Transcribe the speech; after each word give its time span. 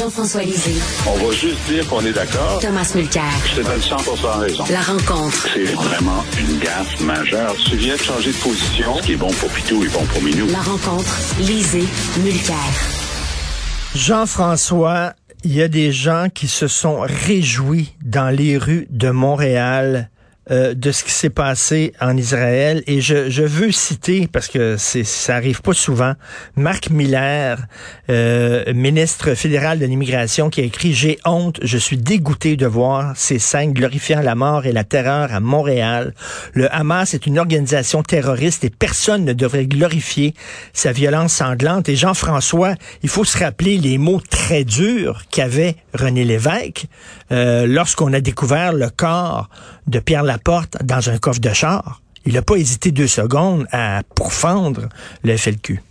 Jean-François 0.00 0.42
Lisée. 0.44 0.80
On 1.06 1.26
va 1.26 1.30
juste 1.30 1.58
dire 1.68 1.86
qu'on 1.86 2.00
est 2.00 2.12
d'accord. 2.14 2.58
Thomas 2.58 2.90
Mulcair. 2.94 3.22
Je 3.44 3.60
te 3.60 3.66
donne 3.66 3.82
100 3.82 3.96
raison. 4.38 4.64
La 4.70 4.80
rencontre. 4.80 5.46
C'est 5.52 5.74
vraiment 5.74 6.24
une 6.38 6.58
gaffe 6.58 7.00
majeure. 7.00 7.54
Tu 7.68 7.76
viens 7.76 7.96
de 7.96 8.00
changer 8.00 8.32
de 8.32 8.36
position. 8.38 8.96
Ce 8.96 9.02
qui 9.02 9.12
est 9.12 9.16
bon 9.16 9.30
pour 9.30 9.50
Pitou 9.50 9.84
est 9.84 9.92
bon 9.92 10.02
pour 10.06 10.22
Minou. 10.22 10.46
La 10.46 10.62
rencontre. 10.62 11.14
Lisée. 11.40 11.84
Mulcair. 12.24 12.56
Jean-François, 13.94 15.12
il 15.44 15.54
y 15.54 15.60
a 15.60 15.68
des 15.68 15.92
gens 15.92 16.28
qui 16.32 16.48
se 16.48 16.66
sont 16.66 17.00
réjouis 17.00 17.92
dans 18.02 18.34
les 18.34 18.56
rues 18.56 18.86
de 18.88 19.10
Montréal 19.10 20.09
euh, 20.50 20.74
de 20.74 20.90
ce 20.92 21.04
qui 21.04 21.12
s'est 21.12 21.30
passé 21.30 21.92
en 22.00 22.16
Israël. 22.16 22.82
Et 22.86 23.00
je, 23.00 23.30
je 23.30 23.42
veux 23.42 23.72
citer, 23.72 24.28
parce 24.30 24.48
que 24.48 24.76
c'est 24.76 25.04
ça 25.04 25.36
arrive 25.36 25.62
pas 25.62 25.72
souvent, 25.72 26.14
Marc 26.56 26.90
Miller, 26.90 27.58
euh, 28.08 28.72
ministre 28.74 29.34
fédéral 29.34 29.78
de 29.78 29.86
l'immigration, 29.86 30.50
qui 30.50 30.60
a 30.60 30.64
écrit 30.64 30.92
«J'ai 30.94 31.18
honte, 31.24 31.60
je 31.62 31.78
suis 31.78 31.96
dégoûté 31.96 32.56
de 32.56 32.66
voir 32.66 33.12
ces 33.16 33.38
scènes 33.38 33.72
glorifiant 33.72 34.20
la 34.20 34.34
mort 34.34 34.66
et 34.66 34.72
la 34.72 34.84
terreur 34.84 35.32
à 35.32 35.40
Montréal. 35.40 36.14
Le 36.52 36.72
Hamas 36.74 37.14
est 37.14 37.26
une 37.26 37.38
organisation 37.38 38.02
terroriste 38.02 38.64
et 38.64 38.70
personne 38.70 39.24
ne 39.24 39.32
devrait 39.32 39.66
glorifier 39.66 40.34
sa 40.72 40.92
violence 40.92 41.34
sanglante.» 41.34 41.88
Et 41.90 41.96
Jean-François, 41.96 42.74
il 43.02 43.08
faut 43.08 43.24
se 43.24 43.38
rappeler 43.38 43.78
les 43.78 43.98
mots 43.98 44.20
très 44.28 44.64
durs 44.64 45.22
qu'avait 45.30 45.76
René 45.94 46.24
Lévesque 46.24 46.86
euh, 47.32 47.66
lorsqu'on 47.66 48.12
a 48.12 48.20
découvert 48.20 48.72
le 48.72 48.90
corps 48.90 49.48
de 49.86 49.98
Pierre 49.98 50.22
Laporte 50.22 50.76
dans 50.82 51.08
un 51.10 51.18
coffre 51.18 51.40
de 51.40 51.52
char. 51.52 52.02
Il 52.26 52.34
n'a 52.34 52.42
pas 52.42 52.56
hésité 52.56 52.92
deux 52.92 53.06
secondes 53.06 53.66
à 53.72 54.02
pourfendre 54.14 54.88
le 55.24 55.36
FLQ. 55.36 55.82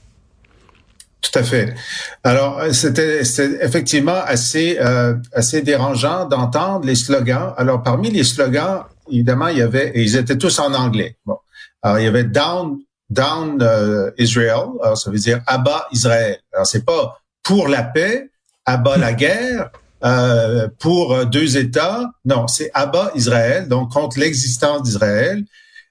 Tout 1.21 1.37
à 1.37 1.43
fait. 1.43 1.75
Alors, 2.23 2.61
c'était 2.71 3.21
effectivement 3.61 4.21
assez 4.25 4.77
euh, 4.79 5.15
assez 5.33 5.61
dérangeant 5.61 6.25
d'entendre 6.25 6.85
les 6.85 6.95
slogans. 6.95 7.53
Alors, 7.57 7.83
parmi 7.83 8.09
les 8.09 8.23
slogans, 8.23 8.83
évidemment, 9.11 9.47
il 9.49 9.57
y 9.57 9.61
avait, 9.61 9.89
et 9.89 10.01
ils 10.01 10.15
étaient 10.15 10.37
tous 10.37 10.59
en 10.59 10.73
anglais. 10.73 11.17
Bon, 11.25 11.37
alors 11.81 11.99
il 11.99 12.05
y 12.05 12.07
avait 12.07 12.23
Down 12.23 12.79
Down 13.09 13.57
euh, 13.61 14.11
Israel. 14.17 14.67
Alors, 14.81 14.97
ça 14.97 15.11
veut 15.11 15.17
dire 15.17 15.41
abat 15.47 15.87
Israël. 15.91 16.39
Alors, 16.53 16.65
c'est 16.65 16.85
pas 16.85 17.19
pour 17.43 17.67
la 17.67 17.83
paix, 17.83 18.29
abat 18.65 18.97
la 18.97 19.13
guerre. 19.13 19.71
Euh, 20.03 20.69
pour 20.79 21.25
deux 21.25 21.57
États. 21.57 22.09
Non, 22.23 22.47
c'est 22.47 22.71
Abba 22.73 23.11
Israël, 23.15 23.67
donc 23.67 23.91
contre 23.91 24.19
l'existence 24.19 24.83
d'Israël. 24.83 25.43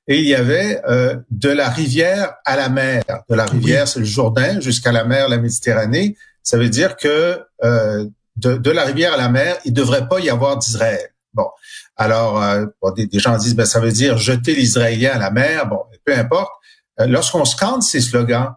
Et 0.06 0.20
il 0.20 0.26
y 0.26 0.34
avait 0.34 0.80
euh, 0.88 1.16
de 1.30 1.50
la 1.50 1.68
rivière 1.68 2.34
à 2.46 2.56
la 2.56 2.70
mer. 2.70 3.02
De 3.28 3.34
la 3.34 3.44
rivière, 3.44 3.86
c'est 3.86 4.00
le 4.00 4.06
Jourdain, 4.06 4.60
jusqu'à 4.60 4.92
la 4.92 5.04
mer, 5.04 5.28
la 5.28 5.36
Méditerranée. 5.36 6.16
Ça 6.42 6.56
veut 6.56 6.70
dire 6.70 6.96
que 6.96 7.42
euh, 7.62 8.06
de, 8.36 8.56
de, 8.56 8.70
la 8.70 8.84
rivière 8.84 9.12
à 9.12 9.18
la 9.18 9.28
mer, 9.28 9.58
il 9.66 9.74
devrait 9.74 10.08
pas 10.08 10.20
y 10.20 10.30
avoir 10.30 10.56
d'Israël. 10.56 11.10
Bon, 11.34 11.48
alors 11.96 12.42
des, 12.96 13.06
des, 13.06 13.18
gens 13.18 13.36
disent, 13.36 13.54
ben 13.54 13.66
ça 13.66 13.80
veut 13.80 13.92
dire 13.92 14.16
jeter 14.16 14.54
l'Israélien 14.54 15.12
à 15.12 15.18
la 15.18 15.30
mer. 15.30 15.68
Bon, 15.68 15.82
peu 16.06 16.16
importe. 16.16 16.50
Lorsqu'on 17.00 17.44
scande 17.44 17.82
ces 17.82 18.00
slogans, 18.00 18.54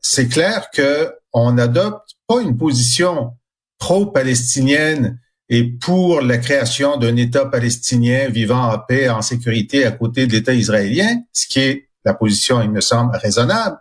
c'est 0.00 0.28
clair 0.28 0.68
que 0.72 1.12
on 1.34 1.52
n'adopte 1.52 2.12
pas 2.26 2.40
une 2.40 2.56
position 2.56 3.34
pro-palestinienne 3.78 5.18
et 5.48 5.64
pour 5.64 6.20
la 6.20 6.38
création 6.38 6.96
d'un 6.96 7.16
État 7.16 7.46
palestinien 7.46 8.28
vivant 8.28 8.72
en 8.72 8.78
paix, 8.78 9.08
en 9.08 9.22
sécurité 9.22 9.84
à 9.84 9.92
côté 9.92 10.26
de 10.26 10.32
l'État 10.32 10.54
israélien, 10.54 11.22
ce 11.32 11.46
qui 11.46 11.60
est 11.60 11.88
la 12.04 12.14
position, 12.14 12.62
il 12.62 12.70
me 12.70 12.80
semble, 12.80 13.16
raisonnable. 13.16 13.78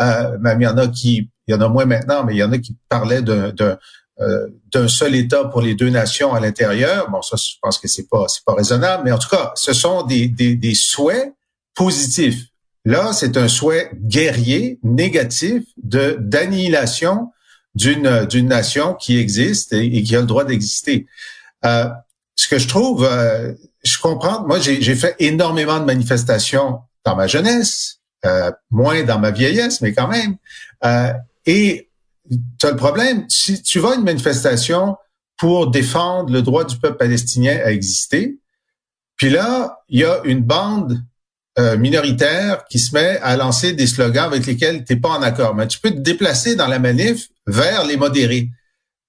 Euh, 0.00 0.38
même 0.38 0.60
il 0.60 0.64
y 0.64 0.68
en 0.68 0.78
a 0.78 0.88
qui, 0.88 1.30
il 1.46 1.52
y 1.52 1.54
en 1.54 1.60
a 1.60 1.68
moins 1.68 1.84
maintenant, 1.84 2.24
mais 2.24 2.34
il 2.34 2.38
y 2.38 2.44
en 2.44 2.52
a 2.52 2.58
qui 2.58 2.76
parlaient 2.88 3.22
d'un 3.22 3.52
euh, 4.20 4.48
d'un 4.70 4.86
seul 4.86 5.14
État 5.14 5.46
pour 5.46 5.62
les 5.62 5.74
deux 5.74 5.88
nations 5.88 6.34
à 6.34 6.40
l'intérieur. 6.40 7.10
Bon, 7.10 7.22
ça, 7.22 7.36
je 7.36 7.56
pense 7.62 7.78
que 7.78 7.88
c'est 7.88 8.06
pas 8.08 8.26
c'est 8.28 8.44
pas 8.44 8.54
raisonnable, 8.54 9.02
mais 9.04 9.12
en 9.12 9.18
tout 9.18 9.30
cas, 9.30 9.52
ce 9.54 9.72
sont 9.72 10.02
des, 10.02 10.28
des, 10.28 10.56
des 10.56 10.74
souhaits 10.74 11.32
positifs. 11.74 12.44
Là, 12.84 13.12
c'est 13.14 13.38
un 13.38 13.48
souhait 13.48 13.90
guerrier, 13.94 14.78
négatif, 14.82 15.64
de 15.82 16.18
d'annihilation 16.20 17.30
d'une 17.74 18.26
d'une 18.26 18.48
nation 18.48 18.94
qui 18.94 19.18
existe 19.18 19.72
et, 19.72 20.02
qui 20.02 20.16
a 20.16 20.20
le 20.20 20.26
droit 20.26 20.44
d'exister. 20.44 21.06
Euh, 21.64 21.88
ce 22.34 22.48
que 22.48 22.58
je 22.58 22.68
trouve, 22.68 23.04
euh, 23.04 23.52
je 23.84 23.98
comprends. 23.98 24.46
Moi, 24.46 24.58
j'ai 24.60 24.94
fait 24.94 25.14
énormément 25.18 25.78
de 25.78 25.84
manifestations 25.84 26.80
dans 27.04 27.16
ma 27.16 27.26
jeunesse, 27.26 28.00
euh, 28.24 28.50
moins 28.70 29.02
dans 29.02 29.18
ma 29.18 29.30
vieillesse, 29.30 29.80
mais 29.80 29.92
quand 29.92 30.08
même. 30.08 30.36
Euh, 30.84 31.12
et 31.46 31.90
tu 32.58 32.66
as 32.66 32.70
le 32.70 32.76
problème, 32.76 33.24
si 33.28 33.62
tu 33.62 33.78
vas 33.78 33.92
à 33.92 33.94
une 33.94 34.04
manifestation 34.04 34.96
pour 35.36 35.70
défendre 35.70 36.32
le 36.32 36.42
droit 36.42 36.64
du 36.64 36.78
peuple 36.78 36.98
palestinien 36.98 37.58
à 37.64 37.72
exister, 37.72 38.38
puis 39.16 39.30
là, 39.30 39.78
il 39.88 40.00
y 40.00 40.04
a 40.04 40.20
une 40.24 40.42
bande 40.42 41.02
euh, 41.58 41.76
minoritaire 41.76 42.64
qui 42.70 42.78
se 42.78 42.94
met 42.94 43.18
à 43.22 43.36
lancer 43.36 43.72
des 43.72 43.86
slogans 43.86 44.24
avec 44.24 44.46
lesquels 44.46 44.84
tu 44.84 44.94
n'es 44.94 45.00
pas 45.00 45.10
en 45.10 45.22
accord. 45.22 45.54
Mais 45.54 45.66
tu 45.66 45.78
peux 45.78 45.90
te 45.90 45.98
déplacer 45.98 46.56
dans 46.56 46.66
la 46.66 46.78
manif 46.78 47.28
vers 47.50 47.84
les 47.84 47.96
modérés. 47.96 48.48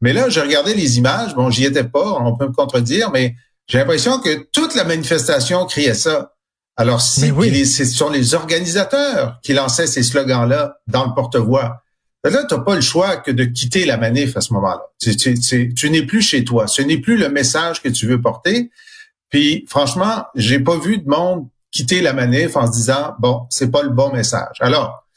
Mais 0.02 0.14
là, 0.14 0.30
j'ai 0.30 0.42
regardé 0.42 0.74
les 0.74 0.98
images. 0.98 1.36
Bon, 1.36 1.50
j'y 1.50 1.64
étais 1.64 1.84
pas, 1.84 2.18
on 2.20 2.36
peut 2.36 2.48
me 2.48 2.54
contredire, 2.54 3.12
mais 3.12 3.36
j'ai 3.68 3.78
l'impression 3.78 4.20
que 4.20 4.48
toute 4.52 4.76
la 4.76 4.84
manifestation 4.84 5.66
criait 5.66 5.94
ça. 5.94 6.34
Alors, 6.76 7.02
si 7.02 7.32
oui. 7.32 7.66
ce 7.66 7.86
sont 7.86 8.10
les 8.10 8.34
organisateurs 8.34 9.40
qui 9.44 9.54
lançaient 9.54 9.88
ces 9.88 10.04
slogans-là 10.04 10.78
dans 10.88 11.06
le 11.06 11.14
porte-voix, 11.14 11.84
là, 12.24 12.44
tu 12.44 12.56
n'as 12.56 12.62
pas 12.62 12.76
le 12.76 12.82
choix 12.82 13.18
que 13.18 13.32
de 13.32 13.44
quitter 13.44 13.86
la 13.86 13.98
manif 13.98 14.36
à 14.36 14.42
ce 14.42 14.54
moment-là. 14.54 14.82
Tu, 15.00 15.16
tu 15.16 15.90
n'es 15.90 16.04
plus 16.04 16.22
chez 16.22 16.44
toi. 16.44 16.68
Ce 16.68 16.82
n'est 16.82 16.98
plus 16.98 17.18
le 17.18 17.30
message 17.30 17.82
que 17.82 17.90
tu 17.90 18.08
veux 18.08 18.22
porter. 18.22 18.72
Puis, 19.30 19.66
franchement, 19.70 20.26
j'ai 20.36 20.60
pas 20.60 20.78
vu 20.78 20.98
de 20.98 21.08
monde 21.08 21.48
quitter 21.72 22.02
la 22.02 22.14
manif 22.14 22.58
en 22.58 22.68
se 22.68 22.74
disant 22.74 23.16
bon, 23.20 23.46
c'est 23.50 23.72
pas 23.72 23.82
le 23.82 23.90
bon 23.90 24.12
message. 24.12 24.58
Alors, 24.60 25.08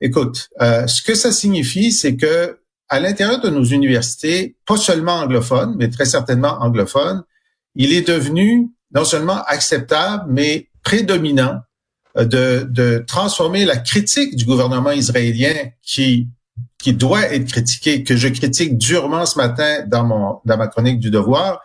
écoute, 0.00 0.48
euh, 0.60 0.86
ce 0.86 1.02
que 1.02 1.14
ça 1.14 1.32
signifie, 1.32 1.90
c'est 1.90 2.16
que 2.16 2.58
à 2.88 3.00
l'intérieur 3.00 3.40
de 3.40 3.50
nos 3.50 3.64
universités, 3.64 4.56
pas 4.66 4.76
seulement 4.76 5.14
anglophones, 5.14 5.74
mais 5.78 5.88
très 5.88 6.04
certainement 6.04 6.58
anglophones, 6.60 7.24
il 7.74 7.92
est 7.92 8.06
devenu 8.06 8.70
non 8.94 9.04
seulement 9.04 9.42
acceptable, 9.44 10.24
mais 10.28 10.68
prédominant 10.82 11.60
euh, 12.16 12.24
de, 12.24 12.66
de 12.70 13.04
transformer 13.06 13.64
la 13.64 13.76
critique 13.76 14.36
du 14.36 14.44
gouvernement 14.44 14.92
israélien 14.92 15.54
qui 15.82 16.28
qui 16.78 16.92
doit 16.92 17.22
être 17.32 17.50
critiqué, 17.50 18.04
que 18.04 18.14
je 18.14 18.28
critique 18.28 18.76
durement 18.76 19.24
ce 19.24 19.38
matin 19.38 19.84
dans 19.86 20.04
mon 20.04 20.40
dans 20.44 20.58
ma 20.58 20.68
chronique 20.68 21.00
du 21.00 21.10
devoir, 21.10 21.62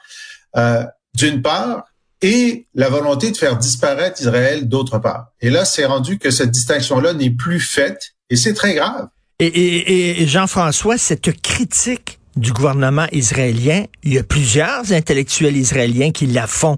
euh, 0.56 0.86
d'une 1.14 1.42
part, 1.42 1.84
et 2.22 2.68
la 2.74 2.90
volonté 2.90 3.30
de 3.32 3.38
faire 3.38 3.58
disparaître 3.58 4.22
Israël 4.22 4.68
d'autre 4.68 4.98
part. 4.98 5.28
Et 5.42 5.50
là, 5.50 5.66
c'est 5.66 5.86
rendu 5.86 6.20
que 6.20 6.32
cette 6.32 6.52
distinction-là 6.52 7.14
n'est 7.14 7.32
plus 7.32 7.60
faite, 7.60 8.16
et 8.30 8.38
c'est 8.38 8.54
très 8.54 8.74
grave. 8.74 9.10
Et, 9.42 10.28
Jean-François, 10.28 10.98
cette 10.98 11.42
critique 11.42 12.20
du 12.36 12.52
gouvernement 12.52 13.08
israélien, 13.14 13.86
il 14.04 14.14
y 14.14 14.18
a 14.18 14.24
plusieurs 14.24 14.92
intellectuels 14.92 15.56
israéliens 15.56 16.12
qui 16.12 16.28
la 16.28 16.46
font 16.46 16.78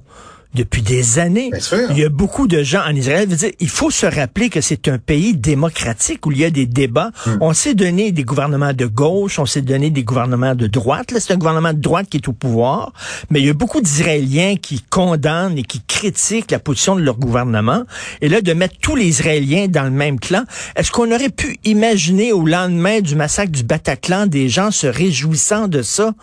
depuis 0.53 0.81
des 0.81 1.19
années. 1.19 1.51
Il 1.91 1.97
y 1.97 2.03
a 2.03 2.09
beaucoup 2.09 2.47
de 2.47 2.61
gens 2.63 2.81
en 2.85 2.95
Israël. 2.95 3.27
Dire, 3.27 3.51
il 3.59 3.69
faut 3.69 3.89
se 3.89 4.05
rappeler 4.05 4.49
que 4.49 4.61
c'est 4.61 4.87
un 4.87 4.97
pays 4.97 5.35
démocratique 5.35 6.25
où 6.25 6.31
il 6.31 6.39
y 6.39 6.45
a 6.45 6.49
des 6.49 6.65
débats. 6.65 7.11
Hmm. 7.25 7.37
On 7.41 7.53
s'est 7.53 7.73
donné 7.73 8.11
des 8.11 8.23
gouvernements 8.23 8.73
de 8.73 8.85
gauche, 8.85 9.39
on 9.39 9.45
s'est 9.45 9.61
donné 9.61 9.89
des 9.89 10.03
gouvernements 10.03 10.55
de 10.55 10.67
droite. 10.67 11.11
Là, 11.11 11.19
c'est 11.19 11.33
un 11.33 11.37
gouvernement 11.37 11.73
de 11.73 11.79
droite 11.79 12.07
qui 12.09 12.17
est 12.17 12.27
au 12.27 12.33
pouvoir. 12.33 12.93
Mais 13.29 13.39
il 13.39 13.45
y 13.45 13.49
a 13.49 13.53
beaucoup 13.53 13.81
d'Israéliens 13.81 14.55
qui 14.57 14.81
condamnent 14.89 15.57
et 15.57 15.63
qui 15.63 15.81
critiquent 15.87 16.51
la 16.51 16.59
position 16.59 16.95
de 16.95 17.01
leur 17.01 17.17
gouvernement. 17.17 17.83
Et 18.21 18.27
là, 18.27 18.41
de 18.41 18.53
mettre 18.53 18.75
tous 18.81 18.95
les 18.95 19.05
Israéliens 19.05 19.67
dans 19.67 19.83
le 19.83 19.91
même 19.91 20.19
clan, 20.19 20.43
est-ce 20.75 20.91
qu'on 20.91 21.11
aurait 21.11 21.29
pu 21.29 21.57
imaginer 21.63 22.33
au 22.33 22.45
lendemain 22.45 22.99
du 22.99 23.15
massacre 23.15 23.51
du 23.51 23.63
Bataclan 23.63 24.27
des 24.27 24.49
gens 24.49 24.71
se 24.71 24.87
réjouissant 24.87 25.67
de 25.67 25.81
ça 25.81 26.13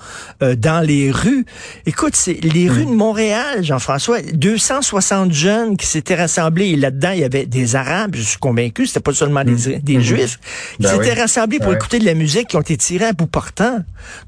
euh, 0.42 0.54
dans 0.54 0.84
les 0.84 1.10
rues? 1.10 1.46
Écoute, 1.86 2.14
c'est 2.14 2.38
les 2.42 2.68
hmm. 2.68 2.72
rues 2.72 2.86
de 2.86 2.94
Montréal, 2.94 3.64
Jean-François, 3.64 4.17
260 4.32 5.32
jeunes 5.32 5.76
qui 5.76 5.86
s'étaient 5.86 6.14
rassemblés 6.14 6.68
et 6.68 6.76
là-dedans, 6.76 7.10
il 7.10 7.20
y 7.20 7.24
avait 7.24 7.46
des 7.46 7.76
Arabes, 7.76 8.14
je 8.14 8.22
suis 8.22 8.38
convaincu, 8.38 8.86
c'était 8.86 9.00
pas 9.00 9.12
seulement 9.12 9.44
des, 9.44 9.52
mm. 9.52 9.78
des 9.80 9.96
mm-hmm. 9.96 10.00
Juifs, 10.00 10.38
qui 10.76 10.82
ben 10.82 10.90
s'étaient 10.90 11.20
rassemblés 11.20 11.58
pour 11.58 11.72
écouter 11.72 11.98
de 11.98 12.04
la 12.04 12.14
musique, 12.14 12.48
qui 12.48 12.56
ont 12.56 12.60
été 12.60 12.76
tirés 12.76 13.06
à 13.06 13.12
bout 13.12 13.26
portant. 13.26 13.78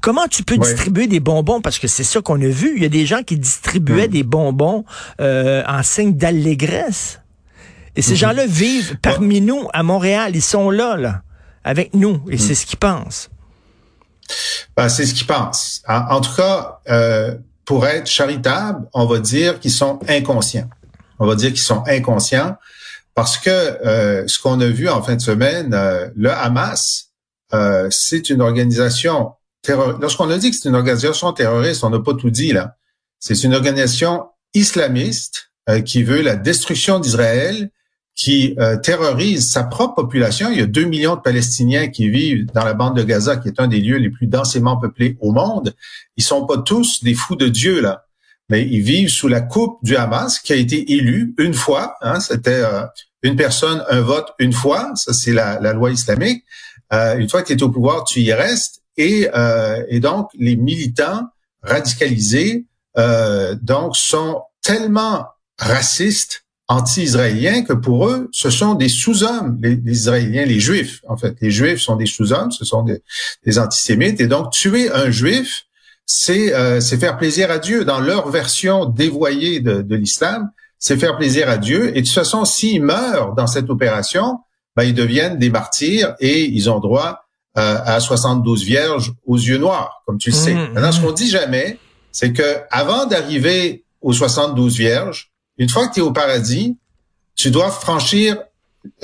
Comment 0.01 0.27
tu 0.27 0.43
peux 0.43 0.57
distribuer 0.57 1.07
des 1.07 1.19
bonbons? 1.19 1.61
Parce 1.61 1.79
que 1.79 1.87
c'est 1.87 2.03
ça 2.03 2.21
qu'on 2.21 2.41
a 2.41 2.47
vu. 2.47 2.73
Il 2.75 2.83
y 2.83 2.85
a 2.85 2.89
des 2.89 3.05
gens 3.05 3.23
qui 3.23 3.37
distribuaient 3.37 4.07
mm. 4.07 4.11
des 4.11 4.23
bonbons 4.23 4.85
euh, 5.19 5.63
en 5.67 5.83
signe 5.83 6.13
d'allégresse. 6.13 7.19
Et 7.95 8.01
ces 8.01 8.13
mm-hmm. 8.13 8.17
gens-là 8.17 8.45
vivent 8.45 8.97
parmi 9.01 9.41
nous 9.41 9.67
à 9.73 9.83
Montréal. 9.83 10.31
Ils 10.35 10.41
sont 10.41 10.69
là, 10.69 10.95
là, 10.97 11.21
avec 11.63 11.93
nous. 11.93 12.23
Et 12.29 12.37
c'est 12.37 12.55
ce 12.55 12.65
qu'ils 12.65 12.79
pensent. 12.79 13.29
Ben, 14.75 14.89
c'est 14.89 15.05
ce 15.05 15.13
qu'ils 15.13 15.27
pensent. 15.27 15.83
En, 15.87 16.21
tout 16.21 16.33
cas, 16.35 16.79
euh, 16.89 17.35
pour 17.71 17.87
être 17.87 18.07
charitable, 18.07 18.85
on 18.93 19.05
va 19.05 19.19
dire 19.19 19.57
qu'ils 19.61 19.71
sont 19.71 19.97
inconscients. 20.09 20.69
On 21.19 21.25
va 21.25 21.35
dire 21.35 21.51
qu'ils 21.51 21.61
sont 21.61 21.85
inconscients 21.87 22.57
parce 23.15 23.37
que 23.37 23.49
euh, 23.49 24.27
ce 24.27 24.39
qu'on 24.39 24.59
a 24.59 24.67
vu 24.67 24.89
en 24.89 25.01
fin 25.01 25.15
de 25.15 25.21
semaine, 25.21 25.73
euh, 25.73 26.09
le 26.17 26.29
Hamas, 26.31 27.11
euh, 27.53 27.87
c'est 27.89 28.29
une 28.29 28.41
organisation 28.41 29.35
terroriste. 29.61 30.01
Lorsqu'on 30.01 30.29
a 30.29 30.37
dit 30.37 30.51
que 30.51 30.57
c'est 30.57 30.67
une 30.67 30.75
organisation 30.75 31.31
terroriste, 31.31 31.85
on 31.85 31.91
n'a 31.91 32.01
pas 32.01 32.13
tout 32.13 32.29
dit 32.29 32.51
là. 32.51 32.75
C'est 33.19 33.41
une 33.41 33.53
organisation 33.53 34.25
islamiste 34.53 35.53
qui 35.85 36.03
veut 36.03 36.21
la 36.21 36.35
destruction 36.35 36.99
d'Israël 36.99 37.71
qui 38.15 38.55
euh, 38.59 38.77
terrorise 38.77 39.51
sa 39.51 39.63
propre 39.63 39.95
population. 39.95 40.49
Il 40.51 40.59
y 40.59 40.61
a 40.61 40.65
2 40.65 40.83
millions 40.85 41.15
de 41.15 41.21
Palestiniens 41.21 41.87
qui 41.87 42.09
vivent 42.09 42.45
dans 42.53 42.63
la 42.63 42.73
bande 42.73 42.97
de 42.97 43.03
Gaza, 43.03 43.37
qui 43.37 43.47
est 43.47 43.59
un 43.59 43.67
des 43.67 43.79
lieux 43.79 43.97
les 43.97 44.09
plus 44.09 44.27
densément 44.27 44.77
peuplés 44.77 45.17
au 45.21 45.31
monde. 45.31 45.73
Ils 46.17 46.23
sont 46.23 46.45
pas 46.45 46.57
tous 46.57 47.03
des 47.03 47.13
fous 47.13 47.35
de 47.35 47.47
Dieu 47.47 47.81
là, 47.81 48.05
mais 48.49 48.67
ils 48.67 48.81
vivent 48.81 49.09
sous 49.09 49.27
la 49.27 49.41
coupe 49.41 49.79
du 49.83 49.95
Hamas, 49.95 50.39
qui 50.39 50.53
a 50.53 50.55
été 50.55 50.93
élu 50.93 51.33
une 51.37 51.53
fois. 51.53 51.95
Hein, 52.01 52.19
C'était 52.19 52.61
euh, 52.63 52.83
une 53.23 53.35
personne, 53.35 53.83
un 53.89 54.01
vote, 54.01 54.33
une 54.39 54.53
fois. 54.53 54.91
Ça, 54.95 55.13
c'est 55.13 55.33
la, 55.33 55.73
loi 55.73 55.91
islamique. 55.91 56.43
Euh, 56.93 57.17
une 57.17 57.29
fois 57.29 57.41
que 57.41 57.47
tu 57.47 57.53
es 57.53 57.63
au 57.63 57.69
pouvoir, 57.69 58.03
tu 58.03 58.21
y 58.21 58.33
restes. 58.33 58.81
Et, 58.97 59.29
et 59.87 59.99
donc, 59.99 60.29
les 60.37 60.57
militants 60.57 61.23
radicalisés 61.63 62.65
donc 63.63 63.95
sont 63.95 64.43
tellement 64.61 65.25
racistes 65.57 66.45
anti-israéliens 66.71 67.63
que 67.63 67.73
pour 67.73 68.07
eux, 68.07 68.29
ce 68.31 68.49
sont 68.49 68.75
des 68.75 68.87
sous-hommes, 68.87 69.59
les, 69.61 69.79
Israéliens, 69.85 70.45
les 70.45 70.59
Juifs. 70.59 71.01
En 71.07 71.17
fait, 71.17 71.35
les 71.41 71.51
Juifs 71.51 71.81
sont 71.81 71.97
des 71.97 72.05
sous-hommes, 72.05 72.51
ce 72.51 72.63
sont 72.65 72.83
des, 72.83 73.59
antisémites. 73.59 74.21
Et 74.21 74.27
donc, 74.27 74.51
tuer 74.51 74.89
un 74.91 75.11
Juif, 75.11 75.65
c'est 76.05 76.53
euh, 76.53 76.79
faire 76.81 77.17
plaisir 77.17 77.51
à 77.51 77.59
Dieu. 77.59 77.83
Dans 77.83 77.99
leur 77.99 78.29
version 78.29 78.85
dévoyée 78.85 79.59
de, 79.59 79.81
de 79.81 79.95
l'islam, 79.95 80.49
c'est 80.79 80.97
faire 80.97 81.17
plaisir 81.17 81.49
à 81.49 81.57
Dieu. 81.57 81.89
Et 81.89 82.01
de 82.01 82.05
toute 82.05 82.15
façon, 82.15 82.45
s'ils 82.45 82.81
meurent 82.81 83.35
dans 83.35 83.47
cette 83.47 83.69
opération, 83.69 84.39
ben, 84.75 84.83
ils 84.83 84.93
deviennent 84.93 85.37
des 85.37 85.49
martyrs 85.49 86.15
et 86.19 86.45
ils 86.45 86.69
ont 86.69 86.79
droit 86.79 87.25
euh, 87.57 87.77
à 87.85 87.99
72 87.99 88.63
vierges 88.63 89.11
aux 89.25 89.37
yeux 89.37 89.57
noirs, 89.57 90.03
comme 90.05 90.17
tu 90.17 90.29
le 90.29 90.35
sais. 90.35 90.53
Mmh, 90.53 90.73
Maintenant, 90.73 90.91
ce 90.93 91.01
mmh. 91.01 91.03
qu'on 91.03 91.11
dit 91.11 91.29
jamais, 91.29 91.77
c'est 92.13 92.31
que 92.31 92.59
avant 92.71 93.05
d'arriver 93.05 93.83
aux 93.99 94.13
72 94.13 94.77
vierges, 94.77 95.30
une 95.61 95.69
fois 95.69 95.87
que 95.87 95.93
tu 95.93 95.99
es 95.99 96.03
au 96.03 96.11
paradis, 96.11 96.75
tu 97.35 97.51
dois 97.51 97.69
franchir 97.69 98.35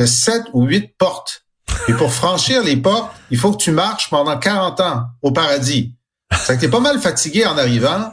sept 0.04 0.42
ou 0.54 0.64
huit 0.64 0.92
portes. 0.98 1.44
Et 1.88 1.94
pour 1.94 2.12
franchir 2.12 2.64
les 2.64 2.76
portes, 2.76 3.12
il 3.30 3.38
faut 3.38 3.52
que 3.52 3.62
tu 3.62 3.70
marches 3.70 4.10
pendant 4.10 4.36
40 4.36 4.80
ans 4.80 5.04
au 5.22 5.32
paradis. 5.32 5.94
Ça 6.32 6.56
que 6.56 6.62
t'es 6.62 6.68
pas 6.68 6.80
mal 6.80 7.00
fatigué 7.00 7.46
en 7.46 7.60
arrivant. 7.60 8.12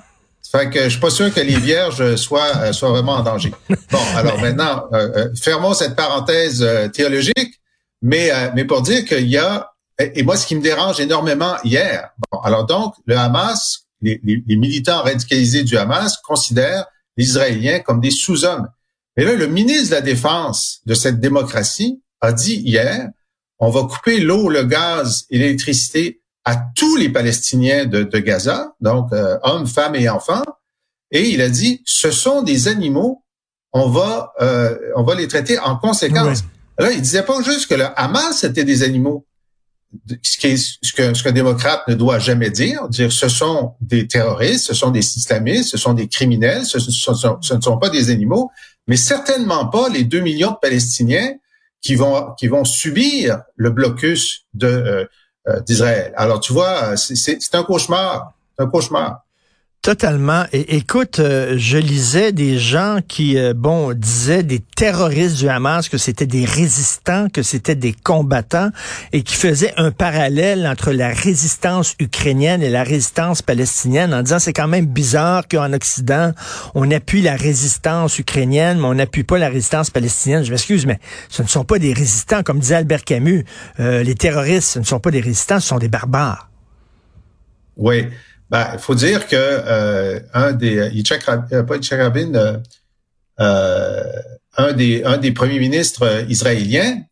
Fait 0.52 0.68
que 0.68 0.84
je 0.84 0.88
suis 0.90 1.00
pas 1.00 1.08
sûr 1.08 1.32
que 1.32 1.40
les 1.40 1.56
vierges 1.56 2.16
soient, 2.16 2.54
euh, 2.58 2.72
soient 2.74 2.90
vraiment 2.90 3.12
en 3.12 3.22
danger. 3.22 3.50
Bon, 3.90 3.98
alors 4.14 4.38
maintenant, 4.38 4.84
euh, 4.92 5.08
euh, 5.16 5.28
fermons 5.40 5.72
cette 5.72 5.96
parenthèse 5.96 6.64
théologique, 6.92 7.62
mais, 8.02 8.30
mais 8.54 8.66
pour 8.66 8.82
dire 8.82 9.06
qu'il 9.06 9.26
y 9.26 9.38
a, 9.38 9.70
et 9.98 10.22
moi 10.22 10.36
ce 10.36 10.46
qui 10.46 10.54
me 10.54 10.60
dérange 10.60 11.00
énormément 11.00 11.56
hier, 11.64 12.10
bon, 12.30 12.40
alors 12.40 12.66
donc 12.66 12.94
le 13.06 13.16
Hamas, 13.16 13.86
les, 14.02 14.20
les 14.22 14.56
militants 14.56 15.02
radicalisés 15.02 15.64
du 15.64 15.78
Hamas 15.78 16.18
considèrent 16.18 16.84
Israéliens 17.16 17.80
comme 17.80 18.00
des 18.00 18.10
sous-hommes. 18.10 18.68
Mais 19.16 19.24
là, 19.24 19.34
le 19.34 19.46
ministre 19.46 19.90
de 19.90 19.94
la 19.94 20.00
Défense 20.00 20.80
de 20.86 20.94
cette 20.94 21.20
démocratie 21.20 22.02
a 22.20 22.32
dit 22.32 22.56
hier, 22.56 23.08
on 23.58 23.70
va 23.70 23.82
couper 23.82 24.20
l'eau, 24.20 24.48
le 24.48 24.64
gaz 24.64 25.26
et 25.30 25.38
l'électricité 25.38 26.20
à 26.44 26.56
tous 26.76 26.96
les 26.96 27.08
Palestiniens 27.08 27.86
de, 27.86 28.18
Gaza, 28.18 28.74
donc 28.80 29.12
euh, 29.12 29.38
hommes, 29.42 29.66
femmes 29.66 29.94
et 29.94 30.08
enfants. 30.08 30.44
Et 31.10 31.30
il 31.30 31.40
a 31.40 31.48
dit, 31.48 31.82
ce 31.86 32.10
sont 32.10 32.42
des 32.42 32.68
animaux, 32.68 33.24
on 33.72 33.88
va, 33.88 34.32
euh, 34.40 34.76
on 34.96 35.04
va 35.04 35.14
les 35.14 35.28
traiter 35.28 35.58
en 35.58 35.76
conséquence. 35.76 36.42
Là, 36.78 36.90
il 36.90 37.00
disait 37.00 37.22
pas 37.22 37.40
juste 37.42 37.68
que 37.68 37.74
le 37.74 37.86
Hamas 37.96 38.44
était 38.44 38.64
des 38.64 38.82
animaux 38.82 39.24
ce, 40.22 40.38
qui 40.38 40.58
ce 40.58 41.22
qu'un 41.22 41.32
démocrate 41.32 41.86
ne 41.88 41.94
doit 41.94 42.18
jamais 42.18 42.50
dire, 42.50 42.88
dire 42.88 43.12
ce 43.12 43.28
sont 43.28 43.74
des 43.80 44.06
terroristes, 44.06 44.66
ce 44.66 44.74
sont 44.74 44.90
des 44.90 45.00
islamistes, 45.16 45.70
ce 45.70 45.76
sont 45.76 45.92
des 45.94 46.08
criminels, 46.08 46.64
ce, 46.64 46.78
ne 46.78 47.60
sont 47.60 47.78
pas 47.78 47.90
des 47.90 48.10
animaux, 48.10 48.50
mais 48.86 48.96
certainement 48.96 49.66
pas 49.66 49.88
les 49.88 50.04
deux 50.04 50.20
millions 50.20 50.52
de 50.52 50.58
Palestiniens 50.60 51.34
qui 51.80 51.96
vont 51.96 52.64
subir 52.64 53.42
le 53.56 53.70
blocus 53.70 54.46
euh, 54.62 55.04
euh, 55.48 55.60
d'Israël. 55.60 56.12
Alors 56.16 56.40
tu 56.40 56.52
vois, 56.52 56.96
c'est 56.96 57.54
un 57.54 57.62
cauchemar, 57.62 58.32
un 58.58 58.66
cauchemar. 58.66 59.23
Totalement. 59.84 60.46
Et 60.54 60.76
écoute, 60.76 61.18
euh, 61.18 61.56
je 61.58 61.76
lisais 61.76 62.32
des 62.32 62.58
gens 62.58 63.00
qui, 63.06 63.36
euh, 63.36 63.52
bon, 63.54 63.92
disaient 63.92 64.42
des 64.42 64.60
terroristes 64.60 65.36
du 65.36 65.46
Hamas 65.50 65.90
que 65.90 65.98
c'était 65.98 66.24
des 66.24 66.46
résistants, 66.46 67.28
que 67.28 67.42
c'était 67.42 67.74
des 67.74 67.92
combattants, 67.92 68.70
et 69.12 69.22
qui 69.22 69.34
faisaient 69.34 69.74
un 69.76 69.90
parallèle 69.90 70.66
entre 70.66 70.92
la 70.92 71.10
résistance 71.10 71.96
ukrainienne 72.00 72.62
et 72.62 72.70
la 72.70 72.82
résistance 72.82 73.42
palestinienne, 73.42 74.14
en 74.14 74.22
disant 74.22 74.38
c'est 74.38 74.54
quand 74.54 74.68
même 74.68 74.86
bizarre 74.86 75.46
qu'en 75.48 75.70
Occident 75.74 76.32
on 76.74 76.90
appuie 76.90 77.20
la 77.20 77.36
résistance 77.36 78.18
ukrainienne, 78.18 78.78
mais 78.78 78.86
on 78.86 78.94
n'appuie 78.94 79.24
pas 79.24 79.36
la 79.36 79.50
résistance 79.50 79.90
palestinienne. 79.90 80.44
Je 80.44 80.50
m'excuse, 80.50 80.86
mais 80.86 80.98
ce 81.28 81.42
ne 81.42 81.46
sont 81.46 81.64
pas 81.64 81.78
des 81.78 81.92
résistants, 81.92 82.42
comme 82.42 82.58
disait 82.58 82.76
Albert 82.76 83.04
Camus. 83.04 83.44
Euh, 83.80 84.02
les 84.02 84.14
terroristes, 84.14 84.70
ce 84.70 84.78
ne 84.78 84.84
sont 84.84 84.98
pas 84.98 85.10
des 85.10 85.20
résistants, 85.20 85.60
ce 85.60 85.68
sont 85.68 85.78
des 85.78 85.88
barbares. 85.88 86.48
Oui. 87.76 88.06
Ben, 88.50 88.70
il 88.74 88.78
faut 88.78 88.94
dire 88.94 89.26
que 89.26 89.36
euh, 89.36 90.20
un 90.34 90.52
des 90.52 90.90
Yitzhak, 90.92 91.24
euh, 91.52 91.62
pas 91.62 91.76
Rabin, 91.92 92.34
euh, 92.34 92.58
euh, 93.40 94.02
un 94.56 94.72
des 94.72 95.02
un 95.04 95.16
des 95.16 95.32
premiers 95.32 95.58
ministres 95.58 96.24
israéliens 96.28 97.02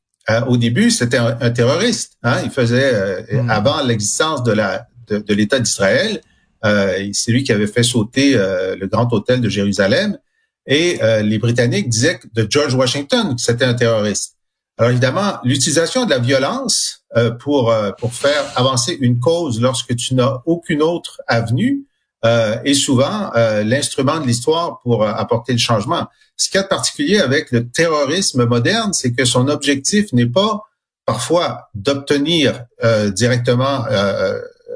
au 0.46 0.56
début 0.56 0.90
c'était 0.92 1.16
un, 1.16 1.50
terroriste. 1.50 2.12
Hein? 2.22 2.42
Il 2.44 2.50
faisait 2.50 3.24
mm. 3.32 3.50
avant 3.50 3.82
l'existence 3.82 4.44
de 4.44 4.52
la 4.52 4.86
de, 5.08 5.34
l'État 5.34 5.58
d'Israël, 5.58 6.20
c'est 6.62 7.32
lui 7.32 7.42
qui 7.42 7.50
avait 7.52 7.66
fait 7.66 7.82
sauter 7.82 8.34
le 8.34 8.86
grand 8.86 9.12
hôtel 9.12 9.40
de 9.40 9.48
Jérusalem. 9.48 10.16
Et 10.64 11.00
les 11.24 11.38
Britanniques 11.38 11.88
disaient 11.88 12.20
de 12.34 12.46
George 12.48 12.74
Washington 12.74 13.34
que 13.34 13.42
c'était 13.42 13.64
un 13.64 13.74
terroriste. 13.74 14.36
Alors 14.78 14.90
évidemment, 14.90 15.38
l'utilisation 15.44 16.06
de 16.06 16.10
la 16.10 16.18
violence 16.18 17.04
euh, 17.16 17.30
pour 17.30 17.70
euh, 17.70 17.92
pour 17.92 18.14
faire 18.14 18.42
avancer 18.56 18.96
une 19.00 19.20
cause 19.20 19.60
lorsque 19.60 19.94
tu 19.96 20.14
n'as 20.14 20.38
aucune 20.46 20.82
autre 20.82 21.20
avenue 21.26 21.84
euh, 22.24 22.56
est 22.64 22.74
souvent 22.74 23.30
l'instrument 23.64 24.20
de 24.20 24.26
l'histoire 24.26 24.80
pour 24.82 25.04
apporter 25.06 25.52
le 25.52 25.58
changement. 25.58 26.06
Ce 26.36 26.48
qui 26.48 26.56
est 26.56 26.68
particulier 26.68 27.18
avec 27.18 27.50
le 27.50 27.68
terrorisme 27.68 28.44
moderne, 28.46 28.92
c'est 28.92 29.12
que 29.12 29.24
son 29.24 29.48
objectif 29.48 30.12
n'est 30.12 30.26
pas 30.26 30.62
parfois 31.04 31.68
d'obtenir 31.74 32.64
directement 33.08 33.84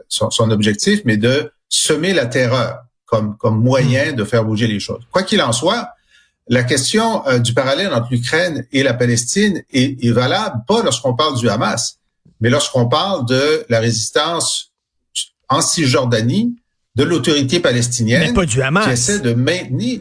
son, 0.09 0.31
son, 0.31 0.50
objectif, 0.50 1.03
mais 1.05 1.17
de 1.17 1.53
semer 1.69 2.15
la 2.15 2.26
terreur 2.26 2.81
comme 3.05 3.37
comme 3.37 3.62
moyen 3.62 4.12
de 4.12 4.25
faire 4.25 4.45
bouger 4.45 4.67
les 4.67 4.81
choses. 4.81 5.05
Quoi 5.12 5.23
qu'il 5.23 5.41
en 5.41 5.53
soit, 5.53 5.91
la 6.49 6.62
question 6.62 7.26
euh, 7.26 7.38
du 7.38 7.55
parallèle 7.55 7.93
entre 7.93 8.09
l'Ukraine 8.11 8.67
et 8.73 8.83
la 8.83 8.95
Palestine 8.95 9.62
est, 9.73 10.05
est 10.05 10.12
valable 10.12 10.62
pas 10.67 10.83
lorsqu'on 10.83 11.15
parle 11.15 11.38
du 11.38 11.49
Hamas. 11.49 11.99
mais 12.41 12.50
lorsqu'on 12.50 12.88
parle 12.88 13.26
de 13.26 13.65
la 13.69 13.81
résistance 13.81 14.73
en 15.49 15.61
Cisjordanie 15.61 16.57
de 16.95 17.05
l'autorité 17.05 17.61
palestinienne, 17.61 18.29
mais 18.29 18.33
pas 18.33 18.47
du 18.47 18.62
Hamas. 18.62 18.85
qui 18.85 18.91
essaie 18.91 19.21
de 19.21 19.35
maintenir 19.35 20.00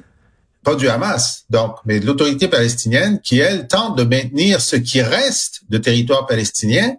pas 0.63 0.75
du 0.75 0.89
Hamas, 0.89 1.45
donc, 1.51 1.77
mais 1.85 1.99
de 1.99 2.07
l'autorité 2.07 2.47
palestinienne 2.47 3.21
qui, 3.21 3.37
elle, 3.37 3.67
tente 3.67 3.97
de 3.97 4.03
maintenir 4.03 4.59
ce 4.59 4.75
qui 4.75 5.01
reste 5.01 5.61
de 5.69 5.77
territoire 5.77 6.25
palestinien, 6.25 6.95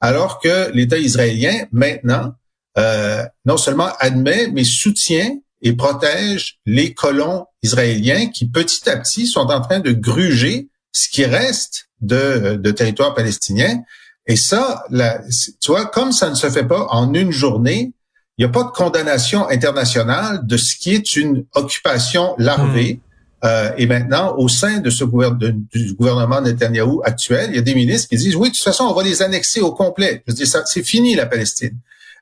alors 0.00 0.38
que 0.38 0.70
l'État 0.72 0.98
israélien, 0.98 1.66
maintenant, 1.72 2.34
euh, 2.78 3.24
non 3.44 3.56
seulement 3.56 3.90
admet, 3.98 4.48
mais 4.52 4.62
soutient 4.62 5.36
et 5.62 5.72
protège 5.72 6.60
les 6.64 6.94
colons 6.94 7.44
israéliens 7.62 8.28
qui, 8.28 8.48
petit 8.48 8.88
à 8.88 8.96
petit, 8.96 9.26
sont 9.26 9.46
en 9.46 9.60
train 9.60 9.80
de 9.80 9.92
gruger 9.92 10.68
ce 10.92 11.08
qui 11.08 11.24
reste 11.24 11.88
de, 12.00 12.56
de 12.56 12.70
territoire 12.70 13.14
palestinien. 13.14 13.80
Et 14.26 14.36
ça, 14.36 14.84
la, 14.90 15.20
tu 15.60 15.70
vois, 15.70 15.86
comme 15.86 16.12
ça 16.12 16.30
ne 16.30 16.34
se 16.34 16.48
fait 16.50 16.66
pas 16.66 16.86
en 16.90 17.14
une 17.14 17.32
journée, 17.32 17.92
il 18.36 18.44
n'y 18.44 18.50
a 18.50 18.52
pas 18.52 18.62
de 18.62 18.70
condamnation 18.70 19.48
internationale 19.48 20.46
de 20.46 20.56
ce 20.56 20.76
qui 20.76 20.94
est 20.94 21.16
une 21.16 21.44
occupation 21.54 22.34
larvée. 22.38 22.94
Hmm. 22.94 23.46
Euh, 23.46 23.72
et 23.76 23.86
maintenant, 23.86 24.34
au 24.36 24.48
sein 24.48 24.78
de 24.78 24.90
ce 24.90 25.04
gouvernement, 25.04 25.58
du 25.72 25.94
gouvernement 25.94 26.40
Netanyahou 26.40 27.02
actuel, 27.04 27.50
il 27.50 27.56
y 27.56 27.58
a 27.58 27.62
des 27.62 27.74
ministres 27.74 28.08
qui 28.08 28.16
disent 28.16 28.36
oui, 28.36 28.50
de 28.50 28.54
toute 28.54 28.64
façon, 28.64 28.84
on 28.84 28.94
va 28.94 29.02
les 29.02 29.22
annexer 29.22 29.60
au 29.60 29.72
complet. 29.72 30.22
Je 30.26 30.34
dis 30.34 30.46
ça, 30.46 30.64
c'est 30.66 30.82
fini 30.82 31.14
la 31.14 31.26
Palestine. 31.26 31.76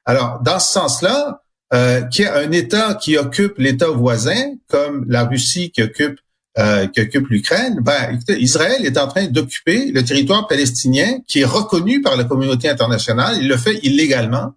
Alors, 0.05 0.41
dans 0.43 0.59
ce 0.59 0.73
sens-là, 0.73 1.43
euh, 1.77 2.03
qu'il 2.03 2.25
y 2.25 2.29
un 2.29 2.51
État 2.53 2.95
qui 2.95 3.17
occupe 3.19 3.59
l'État 3.59 3.89
voisin, 3.89 4.55
comme 4.69 5.05
la 5.09 5.25
Russie 5.25 5.71
qui 5.71 5.83
occupe 5.83 6.19
euh, 6.59 6.87
qui 6.87 7.03
occupe 7.03 7.29
l'Ukraine, 7.29 7.81
ben, 7.83 8.15
écoutez, 8.15 8.41
Israël 8.41 8.87
est 8.87 8.97
en 8.97 9.09
train 9.09 9.27
d'occuper 9.27 9.93
le 9.93 10.03
territoire 10.03 10.49
palestinien 10.49 11.19
qui 11.29 11.41
est 11.41 11.45
reconnu 11.45 12.01
par 12.01 12.17
la 12.17 12.25
communauté 12.25 12.71
internationale. 12.71 13.37
Il 13.43 13.49
le 13.49 13.59
fait 13.59 13.79
illégalement. 13.83 14.55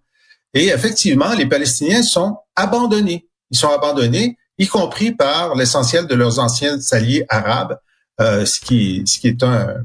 Et 0.54 0.68
effectivement, 0.68 1.34
les 1.34 1.44
Palestiniens 1.44 2.02
sont 2.02 2.38
abandonnés. 2.56 3.28
Ils 3.50 3.58
sont 3.58 3.68
abandonnés 3.68 4.38
y 4.60 4.66
compris 4.66 5.12
par 5.12 5.54
l'essentiel 5.56 6.06
de 6.06 6.14
leurs 6.14 6.38
anciens 6.38 6.78
alliés 6.92 7.24
arabes, 7.28 7.78
euh, 8.20 8.44
ce 8.44 8.60
qui 8.60 9.02
ce 9.06 9.18
qui 9.18 9.28
est 9.28 9.42
un 9.42 9.82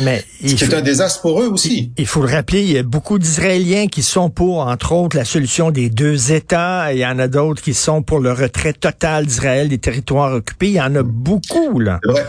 mais 0.00 0.24
c'est 0.44 0.74
un 0.74 0.80
désastre 0.80 1.20
pour 1.20 1.42
eux 1.42 1.46
aussi. 1.46 1.92
Il, 1.98 2.06
faut 2.06 2.22
le 2.22 2.28
rappeler, 2.28 2.62
il 2.62 2.72
y 2.72 2.78
a 2.78 2.82
beaucoup 2.82 3.18
d'Israéliens 3.18 3.86
qui 3.88 4.02
sont 4.02 4.30
pour, 4.30 4.60
entre 4.60 4.92
autres, 4.92 5.16
la 5.16 5.24
solution 5.24 5.70
des 5.70 5.90
deux 5.90 6.32
États. 6.32 6.92
Il 6.92 6.98
y 6.98 7.06
en 7.06 7.18
a 7.18 7.28
d'autres 7.28 7.62
qui 7.62 7.74
sont 7.74 8.02
pour 8.02 8.20
le 8.20 8.32
retrait 8.32 8.72
total 8.72 9.26
d'Israël 9.26 9.68
des 9.68 9.78
territoires 9.78 10.32
occupés. 10.32 10.68
Il 10.68 10.74
y 10.74 10.80
en 10.80 10.94
a 10.94 11.02
beaucoup, 11.02 11.78
là. 11.78 12.00
C'est 12.02 12.10
vrai. 12.10 12.26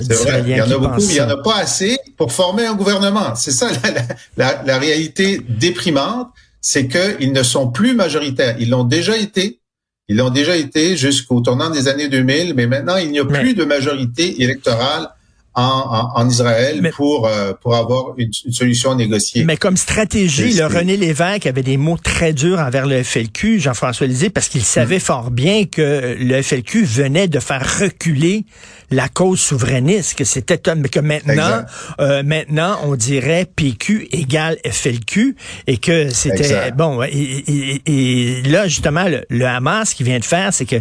C'est 0.00 0.14
vrai. 0.14 0.42
Il 0.46 0.56
y 0.56 0.60
en 0.60 0.70
a 0.70 0.78
beaucoup, 0.78 1.00
mais 1.00 1.04
il 1.04 1.14
n'y 1.14 1.20
en 1.20 1.30
a 1.30 1.42
pas 1.42 1.56
assez 1.56 1.98
pour 2.16 2.32
former 2.32 2.66
un 2.66 2.74
gouvernement. 2.74 3.34
C'est 3.34 3.50
ça 3.50 3.68
la, 3.84 4.02
la, 4.36 4.62
la, 4.64 4.78
réalité 4.78 5.40
déprimante, 5.48 6.28
c'est 6.60 6.88
qu'ils 6.88 7.32
ne 7.32 7.42
sont 7.42 7.70
plus 7.70 7.94
majoritaires. 7.94 8.56
Ils 8.58 8.70
l'ont 8.70 8.84
déjà 8.84 9.16
été. 9.16 9.60
Ils 10.08 10.16
l'ont 10.16 10.30
déjà 10.30 10.56
été 10.56 10.96
jusqu'au 10.96 11.40
tournant 11.40 11.70
des 11.70 11.88
années 11.88 12.08
2000, 12.08 12.54
mais 12.54 12.66
maintenant, 12.66 12.96
il 12.96 13.10
n'y 13.10 13.18
a 13.18 13.24
plus 13.24 13.54
de 13.54 13.64
majorité 13.64 14.42
électorale 14.42 15.08
en, 15.54 16.10
en, 16.14 16.28
Israël 16.28 16.90
pour 16.94 17.26
euh, 17.26 17.52
pour 17.60 17.76
avoir 17.76 18.14
une, 18.16 18.32
solution 18.32 18.94
négociée. 18.94 19.44
Mais 19.44 19.56
comme 19.56 19.76
stratégie, 19.76 20.54
le 20.54 20.66
René 20.66 20.96
Lévesque 20.96 21.46
avait 21.46 21.62
des 21.62 21.76
mots 21.76 21.98
très 22.02 22.32
durs 22.32 22.58
envers 22.58 22.86
le 22.86 23.02
FLQ, 23.02 23.60
Jean-François 23.60 24.06
Lisée, 24.06 24.30
parce 24.30 24.48
qu'il 24.48 24.62
savait 24.62 24.96
mm. 24.96 25.00
fort 25.00 25.30
bien 25.30 25.64
que 25.66 26.16
le 26.18 26.42
FLQ 26.42 26.84
venait 26.84 27.28
de 27.28 27.38
faire 27.38 27.80
reculer 27.80 28.46
la 28.90 29.08
cause 29.08 29.40
souverainiste, 29.40 30.16
que 30.16 30.24
c'était 30.24 30.58
que 30.58 31.00
maintenant 31.00 31.62
euh, 32.00 32.22
maintenant 32.22 32.78
on 32.84 32.94
dirait 32.94 33.46
PQ 33.46 34.08
égale 34.12 34.56
FLQ 34.64 35.36
et 35.66 35.78
que 35.78 36.10
c'était 36.10 36.70
bon 36.72 37.02
et, 37.02 37.82
et, 37.86 38.42
là 38.42 38.68
justement 38.68 39.04
le, 39.04 39.24
le 39.28 39.46
Hamas 39.46 39.94
qui 39.94 40.02
vient 40.02 40.18
de 40.18 40.24
faire, 40.24 40.52
c'est 40.52 40.66
que 40.66 40.76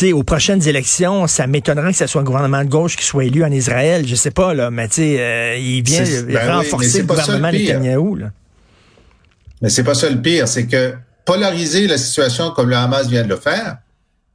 sais, 0.00 0.12
aux 0.12 0.22
prochaines 0.22 0.66
élections, 0.66 1.26
ça 1.26 1.46
m'étonnerait 1.46 1.92
que 1.92 1.98
ce 1.98 2.06
soit 2.06 2.20
un 2.20 2.24
gouvernement 2.24 2.64
de 2.64 2.68
gauche 2.68 2.96
qui 2.96 3.04
soit 3.04 3.24
élu 3.24 3.44
en 3.44 3.50
Israël. 3.50 4.06
Je 4.06 4.14
sais 4.14 4.30
pas, 4.30 4.54
là, 4.54 4.70
mais 4.70 4.88
tu 4.88 4.94
sais, 4.94 5.20
euh, 5.20 5.56
il 5.56 5.82
vient 5.82 6.04
ben 6.26 6.56
renforcer 6.56 7.00
le 7.00 7.04
gouvernement 7.04 7.50
de 7.50 7.56
Netanyahou. 7.56 8.16
Là. 8.16 8.30
Mais 9.62 9.68
c'est 9.68 9.84
pas 9.84 9.94
ça 9.94 10.08
le 10.08 10.20
pire, 10.20 10.48
c'est 10.48 10.66
que 10.66 10.94
polariser 11.24 11.86
la 11.86 11.98
situation 11.98 12.50
comme 12.50 12.70
le 12.70 12.76
Hamas 12.76 13.08
vient 13.08 13.24
de 13.24 13.28
le 13.28 13.36
faire, 13.36 13.78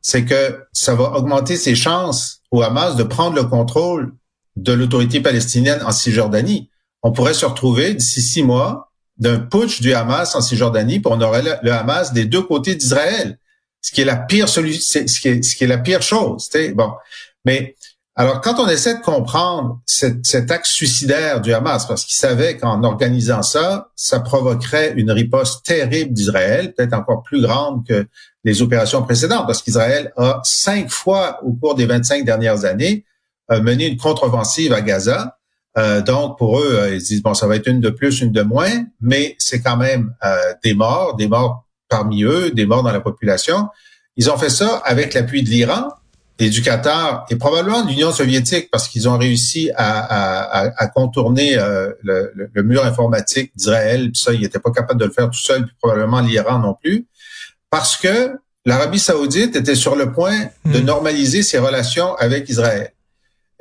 c'est 0.02 0.26
que 0.26 0.66
ça 0.72 0.96
va 0.96 1.12
augmenter 1.12 1.56
ses 1.56 1.76
chances 1.76 2.42
au 2.52 2.62
Hamas 2.62 2.96
de 2.96 3.04
prendre 3.04 3.36
le 3.36 3.44
contrôle 3.44 4.14
de 4.56 4.74
l'autorité 4.74 5.22
palestinienne 5.22 5.82
en 5.84 5.92
Cisjordanie. 5.92 6.70
On 7.04 7.12
pourrait 7.12 7.34
se 7.34 7.46
retrouver 7.46 7.94
d'ici 7.94 8.22
six 8.22 8.44
mois 8.44 8.92
d'un 9.18 9.40
putsch 9.40 9.82
du 9.82 9.94
Hamas 9.94 10.36
en 10.36 10.42
Cisjordanie, 10.42 11.00
puis 11.00 11.12
on 11.14 11.22
aurait 11.22 11.44
le 11.62 11.72
Hamas 11.72 12.14
des 12.14 12.26
deux 12.26 12.42
côtés 12.42 12.76
d'Israël 12.76 13.39
ce 13.82 13.92
qui 13.92 14.02
est 14.02 14.06
la 14.06 14.18
pire 14.18 14.48
chose. 16.02 16.50
Bon, 16.76 16.92
mais 17.46 17.76
alors 18.16 18.42
quand 18.42 18.60
on 18.60 18.68
essaie 18.68 18.96
de 18.96 19.02
comprendre 19.02 19.80
cet, 19.86 20.26
cet 20.26 20.52
acte 20.52 20.66
suicidaire 20.66 21.40
du 21.40 21.54
Hamas, 21.54 21.88
parce 21.88 22.04
qu'il 22.04 22.18
savait 22.18 22.58
qu'en 22.58 22.84
organisant 22.84 23.42
ça, 23.42 23.90
ça 23.96 24.20
provoquerait 24.20 24.94
une 24.98 25.12
riposte 25.12 25.66
terrible 25.66 26.14
d'Israël, 26.14 26.74
peut-être 26.74 26.94
encore 26.94 27.24
plus 27.24 27.42
grande 27.42 27.88
que 27.88 28.08
les 28.44 28.62
opérations 28.62 29.04
précédentes, 29.04 29.48
parce 29.48 29.62
qu'Israël 29.62 30.12
a 30.18 30.42
cinq 30.44 30.90
fois 30.90 31.40
au 31.44 31.54
cours 31.54 31.76
des 31.76 31.86
25 31.86 32.26
dernières 32.26 32.66
années 32.66 33.06
euh, 33.52 33.62
mené 33.62 33.88
une 33.88 33.98
contre-offensive 33.98 34.74
à 34.74 34.82
Gaza. 34.82 35.38
Euh, 35.78 36.02
donc, 36.02 36.38
pour 36.38 36.60
eux, 36.60 36.76
euh, 36.76 36.96
ils 36.96 37.02
disent, 37.02 37.24
bon, 37.24 37.34
ça 37.34 37.48
va 37.48 37.56
être 37.56 37.68
une 37.68 37.82
de 37.82 37.90
plus, 37.90 38.22
une 38.22 38.32
de 38.32 38.44
moins, 38.44 38.86
mais 39.02 39.36
c'est 39.40 39.62
quand 39.62 39.78
même 39.78 40.14
des 40.64 40.74
morts, 40.74 41.16
des 41.16 41.28
morts 41.28 41.66
parmi 41.90 42.24
eux, 42.24 42.52
des 42.52 42.66
morts 42.66 42.84
dans 42.84 42.92
la 42.92 43.02
population. 43.02 43.68
Ils 44.16 44.30
ont 44.30 44.38
fait 44.38 44.50
ça 44.50 44.82
avec 44.86 45.14
l'appui 45.14 45.44
de 45.44 45.50
l'Iran 45.50 45.90
Qatar 46.64 47.26
et 47.30 47.36
probablement 47.36 47.84
de 47.84 47.90
l'Union 47.90 48.12
soviétique 48.12 48.70
parce 48.72 48.88
qu'ils 48.88 49.10
ont 49.10 49.18
réussi 49.18 49.72
à, 49.76 50.88
contourner 50.96 51.58
euh, 51.58 51.92
le, 52.04 52.64
mur 52.64 52.86
informatique 52.86 53.52
d'Israël. 53.56 54.12
Ça, 54.14 54.34
ils 54.34 54.42
n'étaient 54.42 54.60
pas 54.60 54.72
capables 54.72 55.00
de 55.00 55.06
le 55.06 55.12
faire 55.12 55.30
tout 55.30 55.40
seul, 55.40 55.66
puis 55.66 55.76
probablement 55.82 56.22
l'Iran 56.22 56.60
non 56.60 56.76
plus, 56.82 57.08
parce 57.70 57.98
que 57.98 58.32
l'Arabie 58.66 59.00
saoudite 59.00 59.56
était 59.56 59.76
sur 59.76 59.96
le 59.96 60.12
point 60.12 60.48
de 60.66 60.80
hmm. 60.80 60.86
normaliser 60.86 61.44
ses 61.44 61.58
relations 61.58 62.16
avec 62.16 62.48
Israël. 62.50 62.92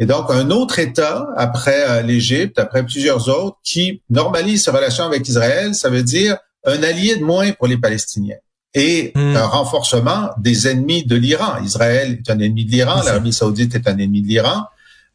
Et 0.01 0.07
donc, 0.07 0.27
un 0.31 0.51
autre 0.51 0.79
État, 0.79 1.27
après 1.37 1.85
euh, 1.89 2.03
l'Égypte, 2.03 2.61
après 2.61 2.85
plusieurs 2.85 3.29
autres, 3.29 3.59
qui 3.65 4.03
normalise 4.11 4.65
ses 4.65 4.71
relations 4.71 5.05
avec 5.05 5.27
Israël, 5.27 5.75
ça 5.75 5.91
veut 5.91 6.05
dire 6.05 6.39
un 6.69 6.83
allié 6.83 7.17
de 7.17 7.25
moins 7.25 7.53
pour 7.53 7.67
les 7.67 7.79
Palestiniens 7.79 8.37
et 8.75 9.13
hmm. 9.15 9.37
un 9.37 9.47
renforcement 9.47 10.31
des 10.39 10.69
ennemis 10.69 11.05
de 11.05 11.17
l'Iran. 11.17 11.63
Israël 11.63 12.19
est 12.21 12.31
un 12.31 12.39
ennemi 12.39 12.65
de 12.65 12.71
l'Iran, 12.71 13.03
l'Arabie 13.03 13.33
saoudite 13.33 13.75
est 13.75 13.89
un 13.89 13.97
ennemi 13.99 14.23
de 14.23 14.29
l'Iran. 14.29 14.65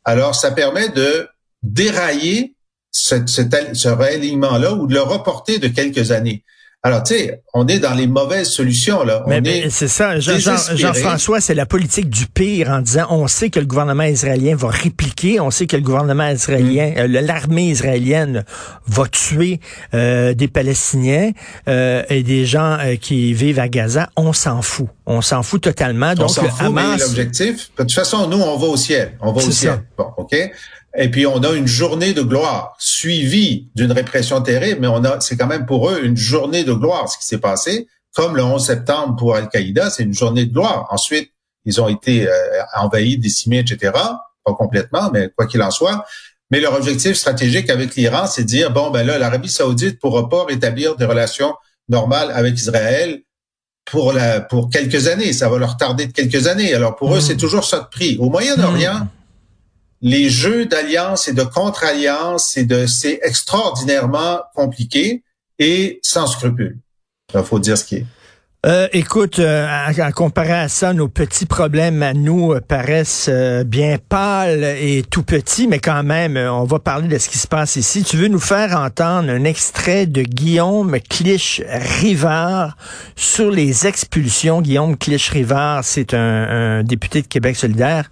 Alors, 0.03 0.35
ça 0.35 0.51
permet 0.51 0.89
de 0.89 1.27
dérailler 1.61 2.55
ce, 2.91 3.15
ce 3.25 3.87
réalignement-là 3.87 4.73
ou 4.73 4.87
de 4.87 4.93
le 4.93 5.01
reporter 5.01 5.59
de 5.59 5.67
quelques 5.67 6.11
années. 6.11 6.43
Alors, 6.85 7.01
tu 7.01 7.15
sais, 7.15 7.41
on 7.53 7.65
est 7.67 7.79
dans 7.79 7.93
les 7.93 8.07
mauvaises 8.07 8.49
solutions, 8.49 9.05
là. 9.05 9.23
mais, 9.25 9.69
c'est 9.69 9.87
ça. 9.87 10.19
Jean-François, 10.19 11.39
c'est 11.39 11.53
la 11.53 11.65
politique 11.65 12.09
du 12.09 12.25
pire 12.25 12.69
en 12.71 12.81
disant, 12.81 13.07
on 13.09 13.25
sait 13.27 13.49
que 13.49 13.61
le 13.61 13.65
gouvernement 13.65 14.03
israélien 14.03 14.53
va 14.57 14.67
répliquer, 14.67 15.39
on 15.39 15.49
sait 15.49 15.65
que 15.65 15.77
le 15.77 15.81
gouvernement 15.81 16.27
israélien, 16.27 16.89
mm. 16.89 16.97
euh, 16.97 17.21
l'armée 17.21 17.69
israélienne 17.69 18.43
va 18.85 19.05
tuer 19.07 19.61
euh, 19.93 20.33
des 20.33 20.49
Palestiniens 20.49 21.31
euh, 21.69 22.03
et 22.09 22.21
des 22.21 22.45
gens 22.45 22.77
qui 22.99 23.33
vivent 23.33 23.59
à 23.59 23.69
Gaza. 23.69 24.09
On 24.17 24.33
s'en 24.33 24.61
fout. 24.61 24.89
On 25.05 25.21
s'en 25.21 25.41
fout 25.41 25.61
totalement. 25.61 26.15
Donc, 26.15 26.25
on 26.25 26.27
s'en 26.27 26.49
fout, 26.49 26.69
mais 26.73 26.97
l'objectif, 26.97 27.71
de 27.77 27.83
toute 27.83 27.93
façon, 27.93 28.27
nous, 28.27 28.39
on 28.39 28.57
va 28.57 28.67
au 28.67 28.75
ciel. 28.75 29.13
On 29.21 29.31
va 29.31 29.41
au 29.41 29.51
ciel. 29.51 29.83
Bon, 29.97 30.07
OK? 30.17 30.35
Et 30.95 31.09
puis 31.09 31.25
on 31.25 31.41
a 31.43 31.53
une 31.53 31.67
journée 31.67 32.13
de 32.13 32.21
gloire 32.21 32.75
suivie 32.77 33.69
d'une 33.75 33.91
répression 33.91 34.41
terrible, 34.41 34.81
mais 34.81 34.87
on 34.87 35.03
a, 35.03 35.19
c'est 35.19 35.35
quand 35.37 35.47
même 35.47 35.65
pour 35.65 35.89
eux 35.89 36.03
une 36.03 36.17
journée 36.17 36.63
de 36.63 36.73
gloire 36.73 37.09
ce 37.09 37.17
qui 37.17 37.25
s'est 37.25 37.39
passé. 37.39 37.87
Comme 38.15 38.35
le 38.35 38.43
11 38.43 38.63
septembre 38.63 39.15
pour 39.15 39.35
Al-Qaïda, 39.35 39.89
c'est 39.89 40.03
une 40.03 40.13
journée 40.13 40.45
de 40.45 40.53
gloire. 40.53 40.87
Ensuite, 40.91 41.31
ils 41.65 41.81
ont 41.81 41.87
été 41.87 42.27
euh, 42.27 42.31
envahis, 42.75 43.17
décimés, 43.17 43.59
etc. 43.59 43.91
Pas 43.93 44.53
complètement, 44.53 45.09
mais 45.11 45.29
quoi 45.35 45.47
qu'il 45.47 45.63
en 45.63 45.71
soit. 45.71 46.05
Mais 46.51 46.59
leur 46.59 46.75
objectif 46.75 47.15
stratégique 47.15 47.71
avec 47.71 47.95
l'Iran, 47.95 48.27
c'est 48.27 48.43
de 48.43 48.47
dire 48.47 48.71
bon 48.71 48.91
ben 48.91 49.07
là, 49.07 49.17
l'Arabie 49.17 49.49
Saoudite 49.49 49.99
pourra 49.99 50.29
pas 50.29 50.45
rétablir 50.45 50.95
des 50.95 51.05
relations 51.05 51.55
normales 51.89 52.31
avec 52.35 52.53
Israël 52.55 53.23
pour 53.85 54.13
la 54.13 54.41
pour 54.41 54.69
quelques 54.69 55.07
années. 55.07 55.33
Ça 55.33 55.49
va 55.49 55.57
leur 55.57 55.77
tarder 55.77 56.05
de 56.05 56.11
quelques 56.11 56.45
années. 56.45 56.71
Alors 56.75 56.95
pour 56.95 57.15
eux, 57.15 57.17
mmh. 57.17 57.21
c'est 57.21 57.37
toujours 57.37 57.63
ça 57.63 57.79
de 57.79 57.87
prix. 57.87 58.17
Au 58.19 58.29
Moyen-Orient. 58.29 58.99
Mmh 58.99 59.09
les 60.03 60.29
jeux 60.29 60.65
d'alliance 60.65 61.29
et 61.29 61.33
de 61.33 61.43
contre-alliance, 61.43 62.51
c'est 62.53 62.65
de, 62.65 62.85
c'est 62.85 63.21
extraordinairement 63.23 64.41
compliqué 64.53 65.23
et 65.57 65.99
sans 66.03 66.27
scrupule. 66.27 66.77
Il 67.33 67.41
faut 67.41 67.57
dire 67.57 67.77
ce 67.77 67.85
qui 67.85 67.95
est. 67.95 68.05
Euh, 68.65 68.87
écoute, 68.93 69.39
euh, 69.39 69.67
à, 69.67 70.11
comparer 70.13 70.53
à 70.53 70.69
ça, 70.69 70.93
nos 70.93 71.09
petits 71.09 71.45
problèmes 71.45 72.01
à 72.01 72.13
nous 72.13 72.53
euh, 72.53 72.61
paraissent 72.61 73.29
bien 73.65 73.97
pâles 73.97 74.63
et 74.63 75.03
tout 75.09 75.23
petits, 75.23 75.67
mais 75.67 75.79
quand 75.79 76.01
même, 76.01 76.37
on 76.37 76.63
va 76.63 76.79
parler 76.79 77.09
de 77.09 77.17
ce 77.17 77.27
qui 77.27 77.37
se 77.37 77.47
passe 77.47 77.75
ici. 77.75 78.03
Tu 78.03 78.15
veux 78.15 78.29
nous 78.29 78.39
faire 78.39 78.79
entendre 78.79 79.29
un 79.31 79.43
extrait 79.43 80.05
de 80.05 80.21
Guillaume 80.21 80.97
Clich-Rivard 81.09 82.77
sur 83.17 83.51
les 83.51 83.85
expulsions? 83.85 84.61
Guillaume 84.61 84.95
Clich-Rivard, 84.95 85.83
c'est 85.83 86.13
un, 86.13 86.83
député 86.83 87.21
de 87.21 87.27
Québec 87.27 87.57
solidaire. 87.57 88.09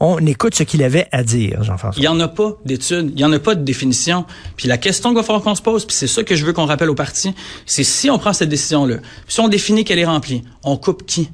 On 0.00 0.18
écoute 0.26 0.54
ce 0.54 0.64
qu'il 0.64 0.82
avait 0.82 1.06
à 1.12 1.22
dire, 1.22 1.62
Jean-François. 1.62 1.98
Il 1.98 2.02
n'y 2.02 2.08
en 2.08 2.18
a 2.20 2.28
pas 2.28 2.56
d'études, 2.64 3.10
il 3.10 3.16
n'y 3.16 3.24
en 3.24 3.32
a 3.32 3.38
pas 3.38 3.54
de 3.54 3.62
définition. 3.62 4.24
Puis 4.56 4.68
la 4.68 4.76
question 4.76 5.10
qu'il 5.10 5.16
va 5.16 5.22
falloir 5.22 5.42
qu'on 5.42 5.54
se 5.54 5.62
pose, 5.62 5.84
puis 5.84 5.94
c'est 5.96 6.08
ça 6.08 6.24
que 6.24 6.34
je 6.34 6.44
veux 6.44 6.52
qu'on 6.52 6.66
rappelle 6.66 6.90
au 6.90 6.94
parti, 6.94 7.32
c'est 7.64 7.84
si 7.84 8.10
on 8.10 8.18
prend 8.18 8.32
cette 8.32 8.48
décision-là, 8.48 8.96
si 9.28 9.40
on 9.40 9.48
définit 9.48 9.84
qu'elle 9.84 10.00
est 10.00 10.04
remplie, 10.04 10.42
on 10.64 10.76
coupe 10.76 11.06
qui? 11.06 11.30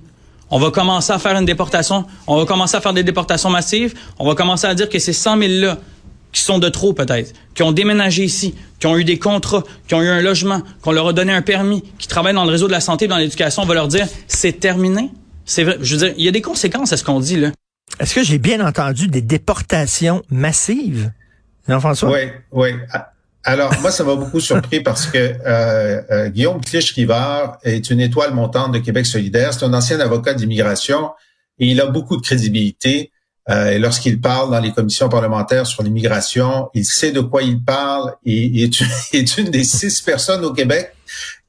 On 0.50 0.58
va 0.58 0.70
commencer 0.70 1.12
à 1.12 1.18
faire 1.18 1.36
une 1.38 1.46
déportation, 1.46 2.04
on 2.26 2.36
va 2.36 2.44
commencer 2.44 2.76
à 2.76 2.80
faire 2.80 2.92
des 2.92 3.04
déportations 3.04 3.50
massives, 3.50 3.94
on 4.18 4.26
va 4.26 4.34
commencer 4.34 4.66
à 4.66 4.74
dire 4.74 4.88
que 4.88 4.98
ces 4.98 5.12
100 5.12 5.38
000 5.38 5.52
là 5.60 5.78
qui 6.32 6.42
sont 6.42 6.58
de 6.58 6.68
trop 6.68 6.92
peut-être, 6.92 7.32
qui 7.54 7.62
ont 7.62 7.72
déménagé 7.72 8.24
ici, 8.24 8.54
qui 8.78 8.86
ont 8.86 8.96
eu 8.96 9.04
des 9.04 9.18
contrats, 9.18 9.64
qui 9.88 9.94
ont 9.94 10.02
eu 10.02 10.08
un 10.08 10.20
logement, 10.20 10.62
qu'on 10.82 10.92
leur 10.92 11.08
a 11.08 11.12
donné 11.12 11.32
un 11.32 11.42
permis, 11.42 11.82
qui 11.98 12.06
travaillent 12.06 12.34
dans 12.34 12.44
le 12.44 12.50
réseau 12.50 12.66
de 12.66 12.72
la 12.72 12.80
santé, 12.80 13.08
dans 13.08 13.16
l'éducation, 13.16 13.62
on 13.62 13.66
va 13.66 13.74
leur 13.74 13.88
dire 13.88 14.06
c'est 14.28 14.60
terminé? 14.60 15.10
C'est 15.44 15.64
vrai. 15.64 15.78
Je 15.80 15.96
veux 15.96 16.06
dire, 16.06 16.14
il 16.18 16.24
y 16.24 16.28
a 16.28 16.32
des 16.32 16.42
conséquences 16.42 16.92
à 16.92 16.96
ce 16.96 17.02
qu'on 17.02 17.18
dit 17.18 17.36
là. 17.36 17.50
Est-ce 18.00 18.14
que 18.14 18.22
j'ai 18.22 18.38
bien 18.38 18.66
entendu 18.66 19.08
des 19.08 19.20
déportations 19.20 20.22
massives, 20.30 21.12
Jean-François? 21.68 22.10
Oui, 22.10 22.30
oui. 22.50 22.70
Alors, 23.44 23.72
moi, 23.82 23.90
ça 23.90 24.04
m'a 24.04 24.14
beaucoup 24.14 24.40
surpris 24.40 24.80
parce 24.80 25.06
que 25.06 25.18
euh, 25.18 26.00
euh, 26.10 26.28
Guillaume 26.30 26.62
Clich-Rivard 26.62 27.58
est 27.62 27.90
une 27.90 28.00
étoile 28.00 28.32
montante 28.32 28.72
de 28.72 28.78
Québec 28.78 29.04
solidaire. 29.04 29.52
C'est 29.52 29.66
un 29.66 29.74
ancien 29.74 30.00
avocat 30.00 30.32
d'immigration 30.32 31.10
et 31.58 31.66
il 31.66 31.80
a 31.80 31.86
beaucoup 31.86 32.16
de 32.16 32.22
crédibilité. 32.22 33.12
Euh, 33.50 33.72
et 33.72 33.78
lorsqu'il 33.78 34.18
parle 34.18 34.50
dans 34.50 34.60
les 34.60 34.72
commissions 34.72 35.10
parlementaires 35.10 35.66
sur 35.66 35.82
l'immigration, 35.82 36.70
il 36.72 36.86
sait 36.86 37.12
de 37.12 37.20
quoi 37.20 37.42
il 37.42 37.62
parle 37.62 38.14
et, 38.24 38.46
il 38.46 38.62
est, 38.62 38.82
est 39.12 39.36
une 39.36 39.50
des 39.50 39.64
six 39.64 40.00
personnes 40.00 40.44
au 40.44 40.54
Québec 40.54 40.94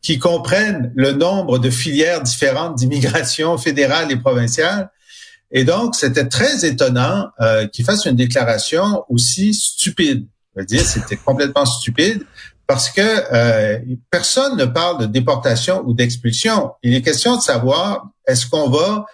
qui 0.01 0.19
comprennent 0.19 0.91
le 0.95 1.13
nombre 1.13 1.59
de 1.59 1.69
filières 1.69 2.21
différentes 2.21 2.75
d'immigration 2.75 3.57
fédérale 3.57 4.11
et 4.11 4.17
provinciale. 4.17 4.89
Et 5.51 5.63
donc, 5.63 5.95
c'était 5.95 6.27
très 6.27 6.65
étonnant 6.65 7.29
euh, 7.41 7.67
qu'il 7.67 7.85
fasse 7.85 8.05
une 8.05 8.15
déclaration 8.15 9.03
aussi 9.09 9.53
stupide. 9.53 10.27
Je 10.55 10.61
veux 10.61 10.65
dire, 10.65 10.85
c'était 10.85 11.15
complètement 11.25 11.65
stupide 11.65 12.23
parce 12.67 12.89
que 12.89 13.01
euh, 13.01 13.79
personne 14.09 14.55
ne 14.57 14.65
parle 14.65 15.01
de 15.01 15.05
déportation 15.05 15.83
ou 15.85 15.93
d'expulsion. 15.93 16.71
Il 16.83 16.95
est 16.95 17.01
question 17.01 17.35
de 17.35 17.41
savoir 17.41 18.09
est-ce 18.27 18.45
qu'on 18.45 18.69
va 18.69 19.05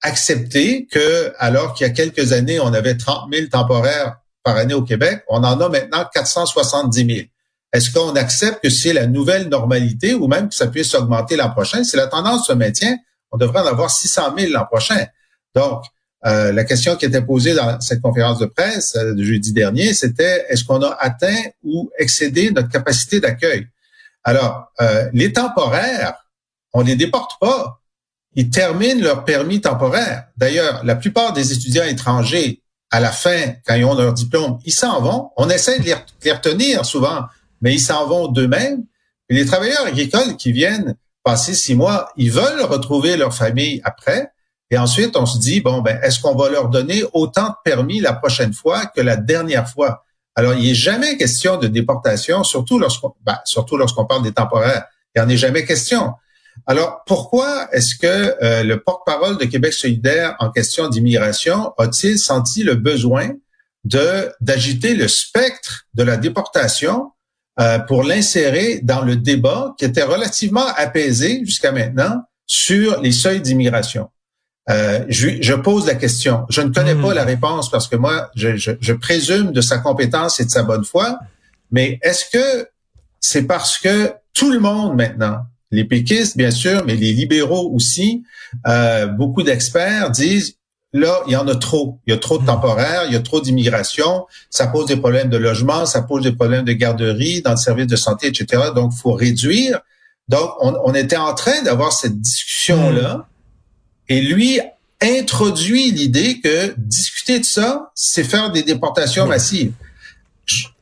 accepter 0.00 0.86
que, 0.90 1.32
alors 1.38 1.74
qu'il 1.74 1.86
y 1.86 1.90
a 1.90 1.92
quelques 1.92 2.32
années, 2.32 2.58
on 2.58 2.72
avait 2.72 2.96
30 2.96 3.32
000 3.32 3.48
temporaires 3.48 4.16
par 4.42 4.56
année 4.56 4.74
au 4.74 4.82
Québec, 4.82 5.22
on 5.28 5.44
en 5.44 5.60
a 5.60 5.68
maintenant 5.68 6.04
470 6.12 7.14
000. 7.14 7.26
Est-ce 7.72 7.90
qu'on 7.90 8.14
accepte 8.16 8.62
que 8.62 8.70
c'est 8.70 8.92
la 8.92 9.06
nouvelle 9.06 9.48
normalité 9.48 10.14
ou 10.14 10.26
même 10.26 10.48
que 10.48 10.54
ça 10.54 10.66
puisse 10.66 10.94
augmenter 10.94 11.36
l'an 11.36 11.50
prochain? 11.50 11.84
Si 11.84 11.96
la 11.96 12.06
tendance 12.06 12.46
se 12.46 12.52
maintient, 12.52 12.96
on 13.30 13.38
devrait 13.38 13.60
en 13.60 13.66
avoir 13.66 13.90
600 13.90 14.34
000 14.36 14.52
l'an 14.52 14.66
prochain. 14.66 15.06
Donc, 15.54 15.84
euh, 16.24 16.52
la 16.52 16.64
question 16.64 16.96
qui 16.96 17.04
était 17.04 17.22
posée 17.22 17.54
dans 17.54 17.80
cette 17.80 18.00
conférence 18.00 18.38
de 18.38 18.46
presse 18.46 18.94
euh, 18.96 19.14
de 19.14 19.24
jeudi 19.24 19.52
dernier, 19.52 19.92
c'était 19.92 20.46
est-ce 20.48 20.64
qu'on 20.64 20.80
a 20.82 20.96
atteint 21.00 21.42
ou 21.64 21.90
excédé 21.98 22.50
notre 22.52 22.68
capacité 22.68 23.18
d'accueil? 23.18 23.66
Alors, 24.22 24.70
euh, 24.80 25.08
les 25.12 25.32
temporaires, 25.32 26.14
on 26.72 26.82
les 26.82 26.94
déporte 26.94 27.32
pas. 27.40 27.80
Ils 28.34 28.50
terminent 28.50 29.02
leur 29.02 29.24
permis 29.24 29.60
temporaire. 29.60 30.26
D'ailleurs, 30.36 30.84
la 30.84 30.94
plupart 30.94 31.32
des 31.32 31.52
étudiants 31.52 31.84
étrangers, 31.84 32.62
à 32.90 33.00
la 33.00 33.10
fin, 33.10 33.54
quand 33.66 33.74
ils 33.74 33.84
ont 33.84 33.94
leur 33.94 34.12
diplôme, 34.12 34.58
ils 34.64 34.72
s'en 34.72 35.00
vont. 35.00 35.30
On 35.36 35.50
essaie 35.50 35.80
de 35.80 35.84
les, 35.84 36.32
retenir 36.32 36.84
souvent, 36.86 37.24
mais 37.60 37.74
ils 37.74 37.80
s'en 37.80 38.06
vont 38.06 38.28
d'eux-mêmes. 38.28 38.84
les 39.28 39.44
travailleurs 39.44 39.86
agricoles 39.86 40.36
qui 40.36 40.52
viennent 40.52 40.94
passer 41.24 41.54
six 41.54 41.74
mois, 41.74 42.10
ils 42.16 42.30
veulent 42.30 42.62
retrouver 42.62 43.16
leur 43.16 43.34
famille 43.34 43.80
après. 43.84 44.31
Et 44.72 44.78
ensuite, 44.78 45.16
on 45.18 45.26
se 45.26 45.38
dit, 45.38 45.60
bon, 45.60 45.82
ben, 45.82 46.00
est-ce 46.02 46.18
qu'on 46.18 46.34
va 46.34 46.48
leur 46.48 46.70
donner 46.70 47.04
autant 47.12 47.48
de 47.48 47.54
permis 47.62 48.00
la 48.00 48.14
prochaine 48.14 48.54
fois 48.54 48.86
que 48.86 49.02
la 49.02 49.16
dernière 49.16 49.68
fois? 49.68 50.06
Alors, 50.34 50.54
il 50.54 50.66
n'est 50.66 50.74
jamais 50.74 51.18
question 51.18 51.58
de 51.58 51.66
déportation, 51.66 52.42
surtout 52.42 52.78
lorsqu'on, 52.78 53.12
ben, 53.20 53.36
surtout 53.44 53.76
lorsqu'on 53.76 54.06
parle 54.06 54.22
des 54.22 54.32
temporaires. 54.32 54.86
Il 55.14 55.20
n'y 55.20 55.26
en 55.26 55.28
est 55.28 55.36
jamais 55.36 55.66
question. 55.66 56.14
Alors, 56.66 57.02
pourquoi 57.06 57.68
est-ce 57.72 57.96
que 57.96 58.34
euh, 58.42 58.62
le 58.62 58.80
porte-parole 58.80 59.36
de 59.36 59.44
Québec 59.44 59.74
solidaire 59.74 60.36
en 60.38 60.50
question 60.50 60.88
d'immigration 60.88 61.74
a-t-il 61.76 62.18
senti 62.18 62.62
le 62.62 62.74
besoin 62.74 63.28
de 63.84 64.32
d'agiter 64.40 64.94
le 64.94 65.06
spectre 65.06 65.84
de 65.92 66.02
la 66.02 66.16
déportation 66.16 67.12
euh, 67.60 67.78
pour 67.78 68.04
l'insérer 68.04 68.80
dans 68.82 69.02
le 69.02 69.16
débat 69.16 69.74
qui 69.76 69.84
était 69.84 70.02
relativement 70.02 70.66
apaisé 70.76 71.40
jusqu'à 71.44 71.72
maintenant 71.72 72.22
sur 72.46 73.02
les 73.02 73.12
seuils 73.12 73.42
d'immigration? 73.42 74.08
Euh, 74.70 75.04
je, 75.08 75.54
pose 75.54 75.86
la 75.86 75.96
question. 75.96 76.46
Je 76.48 76.60
ne 76.60 76.72
connais 76.72 76.94
pas 76.94 77.10
hmm. 77.10 77.14
la 77.14 77.24
réponse 77.24 77.70
parce 77.70 77.88
que 77.88 77.96
moi, 77.96 78.30
je, 78.34 78.92
présume 78.92 79.52
de 79.52 79.60
sa 79.60 79.78
compétence 79.78 80.40
et 80.40 80.44
de 80.44 80.50
sa 80.50 80.62
bonne 80.62 80.84
foi. 80.84 81.18
Mais 81.70 81.98
est-ce 82.02 82.26
que 82.30 82.68
c'est 83.20 83.42
parce 83.42 83.78
que 83.78 84.12
tout 84.34 84.52
le 84.52 84.60
monde 84.60 84.96
maintenant, 84.96 85.38
les 85.70 85.84
péquistes 85.84 86.36
bien 86.36 86.50
sûr, 86.50 86.84
mais 86.84 86.94
les 86.94 87.12
libéraux 87.12 87.72
aussi, 87.74 88.22
euh, 88.66 89.06
beaucoup 89.06 89.42
d'experts 89.42 90.10
disent 90.10 90.56
là, 90.92 91.22
il 91.26 91.32
y 91.32 91.36
en 91.36 91.48
a 91.48 91.54
trop. 91.54 91.98
Il 92.06 92.12
y 92.12 92.14
a 92.14 92.18
trop 92.18 92.38
de 92.38 92.44
hmm. 92.44 92.46
temporaires, 92.46 93.04
il 93.06 93.12
y 93.12 93.16
a 93.16 93.20
trop 93.20 93.40
d'immigration, 93.40 94.26
ça 94.48 94.68
pose 94.68 94.86
des 94.86 94.96
problèmes 94.96 95.30
de 95.30 95.38
logement, 95.38 95.86
ça 95.86 96.02
pose 96.02 96.22
des 96.22 96.32
problèmes 96.32 96.64
de 96.64 96.72
garderie, 96.72 97.42
dans 97.42 97.52
le 97.52 97.56
service 97.56 97.86
de 97.86 97.96
santé, 97.96 98.28
etc. 98.28 98.62
Donc, 98.74 98.92
faut 98.92 99.12
réduire. 99.12 99.80
Donc, 100.28 100.50
on, 100.60 100.76
on 100.84 100.94
était 100.94 101.16
en 101.16 101.34
train 101.34 101.62
d'avoir 101.62 101.92
cette 101.92 102.20
discussion-là. 102.20 103.16
Hmm. 103.16 103.31
Et 104.12 104.20
lui 104.20 104.60
introduit 105.00 105.90
l'idée 105.90 106.38
que 106.42 106.74
discuter 106.76 107.40
de 107.40 107.46
ça, 107.46 107.90
c'est 107.94 108.24
faire 108.24 108.52
des 108.52 108.62
déportations 108.62 109.26
massives. 109.26 109.72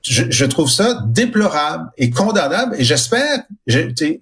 Je, 0.03 0.45
trouve 0.47 0.69
ça 0.69 1.01
déplorable 1.07 1.93
et 1.97 2.11
condamnable 2.11 2.75
et 2.77 2.83
j'espère, 2.83 3.45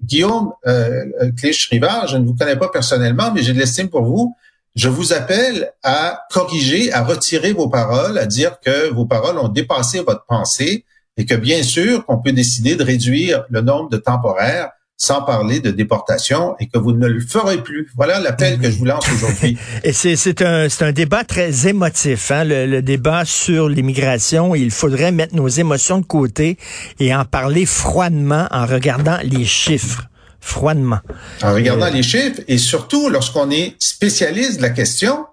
Guillaume 0.05 0.53
euh, 0.67 1.07
euh, 1.23 1.31
Clich-Rivard, 1.35 2.09
je 2.09 2.19
ne 2.19 2.27
vous 2.27 2.35
connais 2.35 2.57
pas 2.57 2.69
personnellement, 2.69 3.33
mais 3.33 3.43
j'ai 3.43 3.55
de 3.55 3.59
l'estime 3.59 3.89
pour 3.89 4.03
vous. 4.03 4.37
Je 4.77 4.91
vous 4.91 5.15
appelle 5.15 5.73
à 5.83 6.27
corriger, 6.31 6.93
à 6.93 7.03
retirer 7.03 7.55
vos 7.55 7.71
paroles, 7.71 8.19
à 8.19 8.27
dire 8.27 8.61
que 8.61 8.93
vos 8.93 9.07
paroles 9.07 9.39
ont 9.39 9.49
dépassé 9.49 10.01
votre 10.01 10.27
pensée 10.27 10.85
et 11.17 11.25
que 11.25 11.35
bien 11.35 11.63
sûr 11.63 12.05
qu'on 12.05 12.19
peut 12.19 12.33
décider 12.33 12.77
de 12.77 12.85
réduire 12.85 13.47
le 13.49 13.63
nombre 13.63 13.89
de 13.89 13.97
temporaires 13.97 14.73
sans 15.01 15.23
parler 15.23 15.61
de 15.61 15.71
déportation 15.71 16.57
et 16.59 16.67
que 16.67 16.77
vous 16.77 16.93
ne 16.93 17.07
le 17.07 17.21
ferez 17.21 17.63
plus. 17.63 17.89
Voilà 17.97 18.19
l'appel 18.19 18.59
que 18.59 18.69
je 18.69 18.77
vous 18.77 18.85
lance 18.85 19.05
aujourd'hui. 19.11 19.57
et 19.85 19.93
c'est 19.93 20.43
un, 20.43 20.67
un 20.81 20.93
débat 20.93 21.23
très 21.23 21.69
émotif, 21.69 22.33
hein, 22.33 22.43
le, 22.45 22.83
débat 22.83 23.25
sur 23.25 23.69
l'immigration. 23.69 24.57
Il 24.57 24.73
faudrait 24.73 25.13
mettre 25.13 25.37
nos 25.37 25.47
émotions 25.47 26.01
de 26.01 26.05
côté 26.05 26.59
et 26.99 27.15
en 27.15 27.25
parler 27.25 27.65
froidement 27.65 28.49
en 28.51 28.67
regardant 28.67 29.19
les 29.23 29.45
chiffres. 29.45 30.09
Froidement. 30.41 30.99
En 31.43 31.55
regardant 31.55 31.87
euh, 31.87 31.91
les 31.91 32.03
chiffres 32.03 32.41
et 32.49 32.59
surtout 32.59 33.09
lorsqu'on 33.09 33.51
est 33.51 33.75
spécialiste 33.79 34.57
de 34.57 34.63
la 34.63 34.71
question, 34.71 35.27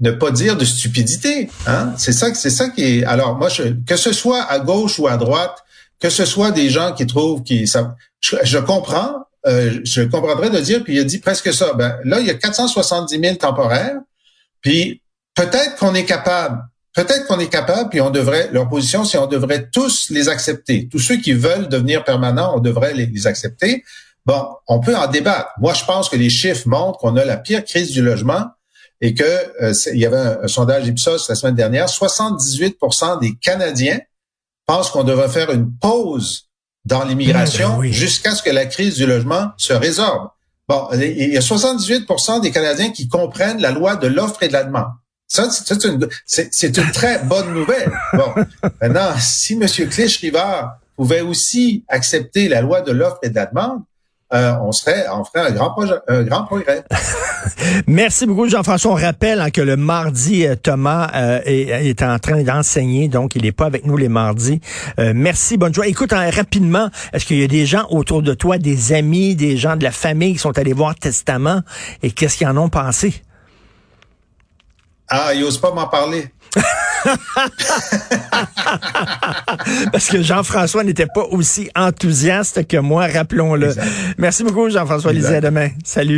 ne 0.00 0.10
pas 0.10 0.30
dire 0.32 0.56
de 0.56 0.64
stupidité. 0.64 1.50
Hein? 1.66 1.92
C'est 1.96 2.12
ça, 2.12 2.34
c'est 2.34 2.50
ça 2.50 2.68
qui 2.70 2.82
est. 2.82 3.04
Alors 3.04 3.36
moi, 3.36 3.48
je, 3.48 3.74
que 3.86 3.96
ce 3.96 4.12
soit 4.12 4.42
à 4.42 4.58
gauche 4.58 4.98
ou 4.98 5.06
à 5.06 5.16
droite, 5.16 5.64
que 6.00 6.10
ce 6.10 6.24
soit 6.24 6.52
des 6.52 6.70
gens 6.70 6.92
qui 6.92 7.06
trouvent 7.06 7.42
qui 7.42 7.66
ça, 7.66 7.96
je, 8.20 8.58
comprends, 8.58 9.26
euh, 9.46 9.80
je 9.84 10.02
comprendrais 10.02 10.50
de 10.50 10.58
dire, 10.60 10.82
puis 10.84 10.94
il 10.94 11.00
a 11.00 11.04
dit 11.04 11.18
presque 11.18 11.52
ça. 11.52 11.72
Ben 11.74 11.98
là, 12.04 12.20
il 12.20 12.26
y 12.26 12.30
a 12.30 12.34
470 12.34 13.18
000 13.18 13.36
temporaires, 13.36 13.96
puis 14.60 15.02
peut-être 15.34 15.76
qu'on 15.76 15.94
est 15.94 16.04
capable, 16.04 16.62
peut-être 16.94 17.26
qu'on 17.26 17.38
est 17.38 17.48
capable, 17.48 17.90
puis 17.90 18.00
on 18.00 18.10
devrait, 18.10 18.50
leur 18.52 18.68
position, 18.68 19.04
c'est 19.04 19.18
on 19.18 19.26
devrait 19.26 19.68
tous 19.72 20.10
les 20.10 20.28
accepter. 20.28 20.88
Tous 20.88 20.98
ceux 20.98 21.16
qui 21.16 21.32
veulent 21.32 21.68
devenir 21.68 22.04
permanents, 22.04 22.56
on 22.56 22.60
devrait 22.60 22.94
les, 22.94 23.26
accepter. 23.26 23.84
Bon, 24.26 24.46
on 24.66 24.80
peut 24.80 24.96
en 24.96 25.06
débattre. 25.06 25.50
Moi, 25.58 25.74
je 25.74 25.84
pense 25.84 26.08
que 26.08 26.16
les 26.16 26.28
chiffres 26.28 26.66
montrent 26.68 26.98
qu'on 26.98 27.16
a 27.16 27.24
la 27.24 27.36
pire 27.36 27.64
crise 27.64 27.92
du 27.92 28.02
logement 28.02 28.46
et 29.00 29.14
que 29.14 29.24
euh, 29.62 29.72
il 29.92 30.00
y 30.00 30.06
avait 30.06 30.16
un, 30.16 30.38
un 30.42 30.48
sondage 30.48 30.86
Ipsos 30.86 31.28
la 31.28 31.34
semaine 31.34 31.54
dernière, 31.54 31.86
78% 31.86 33.20
des 33.20 33.36
Canadiens 33.36 34.00
pense 34.68 34.90
qu'on 34.90 35.02
devrait 35.02 35.30
faire 35.30 35.50
une 35.50 35.72
pause 35.72 36.48
dans 36.84 37.02
l'immigration 37.02 37.78
ben 37.78 37.92
jusqu'à 37.92 38.34
ce 38.34 38.42
que 38.42 38.50
la 38.50 38.66
crise 38.66 38.94
du 38.94 39.06
logement 39.06 39.50
se 39.56 39.72
résorbe. 39.72 40.28
Bon, 40.68 40.86
il 40.92 41.32
y 41.32 41.36
a 41.36 41.40
78% 41.40 42.42
des 42.42 42.50
Canadiens 42.50 42.90
qui 42.90 43.08
comprennent 43.08 43.60
la 43.60 43.70
loi 43.70 43.96
de 43.96 44.06
l'offre 44.06 44.42
et 44.42 44.48
de 44.48 44.52
la 44.52 44.64
demande. 44.64 44.92
Ça, 45.26 45.50
c'est 45.50 45.84
une, 45.84 46.06
c'est 46.26 46.76
une 46.76 46.92
très 46.92 47.18
bonne 47.20 47.52
nouvelle. 47.52 47.90
Bon, 48.12 48.34
maintenant, 48.80 49.14
si 49.18 49.54
M. 49.54 49.66
Clich-Rivard 49.66 50.78
pouvait 50.96 51.22
aussi 51.22 51.84
accepter 51.88 52.48
la 52.48 52.60
loi 52.60 52.82
de 52.82 52.92
l'offre 52.92 53.18
et 53.22 53.30
de 53.30 53.34
la 53.34 53.46
demande, 53.46 53.82
euh, 54.34 54.52
on 54.60 54.72
serait, 54.72 55.06
on 55.10 55.24
ferait 55.24 55.48
un 55.48 55.50
grand, 55.52 55.74
un 56.08 56.22
grand 56.22 56.44
progrès. 56.44 56.84
Merci 57.86 58.26
beaucoup, 58.26 58.46
Jean-François. 58.46 58.92
On 58.92 58.94
rappelle 58.94 59.40
hein, 59.40 59.50
que 59.50 59.62
le 59.62 59.76
mardi, 59.76 60.46
euh, 60.46 60.54
Thomas 60.54 61.10
euh, 61.14 61.40
est, 61.44 61.88
est, 61.88 62.02
en 62.02 62.18
train 62.18 62.42
d'enseigner, 62.42 63.08
donc 63.08 63.34
il 63.36 63.42
n'est 63.42 63.52
pas 63.52 63.64
avec 63.64 63.86
nous 63.86 63.96
les 63.96 64.08
mardis. 64.08 64.60
Euh, 64.98 65.12
merci, 65.14 65.56
bonne 65.56 65.72
joie. 65.72 65.86
Écoute, 65.86 66.12
hein, 66.12 66.28
rapidement, 66.30 66.90
est-ce 67.14 67.24
qu'il 67.24 67.40
y 67.40 67.44
a 67.44 67.48
des 67.48 67.64
gens 67.64 67.86
autour 67.88 68.20
de 68.20 68.34
toi, 68.34 68.58
des 68.58 68.92
amis, 68.92 69.34
des 69.34 69.56
gens 69.56 69.76
de 69.76 69.84
la 69.84 69.92
famille 69.92 70.34
qui 70.34 70.38
sont 70.38 70.56
allés 70.58 70.74
voir 70.74 70.94
Testament 70.94 71.62
et 72.02 72.10
qu'est-ce 72.10 72.36
qu'ils 72.36 72.48
en 72.48 72.56
ont 72.58 72.68
pensé? 72.68 73.22
Ah, 75.08 75.32
ils 75.32 75.40
n'osent 75.40 75.60
pas 75.60 75.72
m'en 75.72 75.86
parler. 75.86 76.28
Parce 79.92 80.08
que 80.08 80.22
Jean-François 80.22 80.84
n'était 80.84 81.06
pas 81.06 81.24
aussi 81.30 81.70
enthousiaste 81.76 82.66
que 82.66 82.78
moi, 82.78 83.06
rappelons-le. 83.06 83.74
Merci 84.18 84.44
beaucoup, 84.44 84.68
Jean-François 84.68 85.12
Lisée. 85.12 85.36
À 85.36 85.40
demain. 85.40 85.68
Salut. 85.84 86.16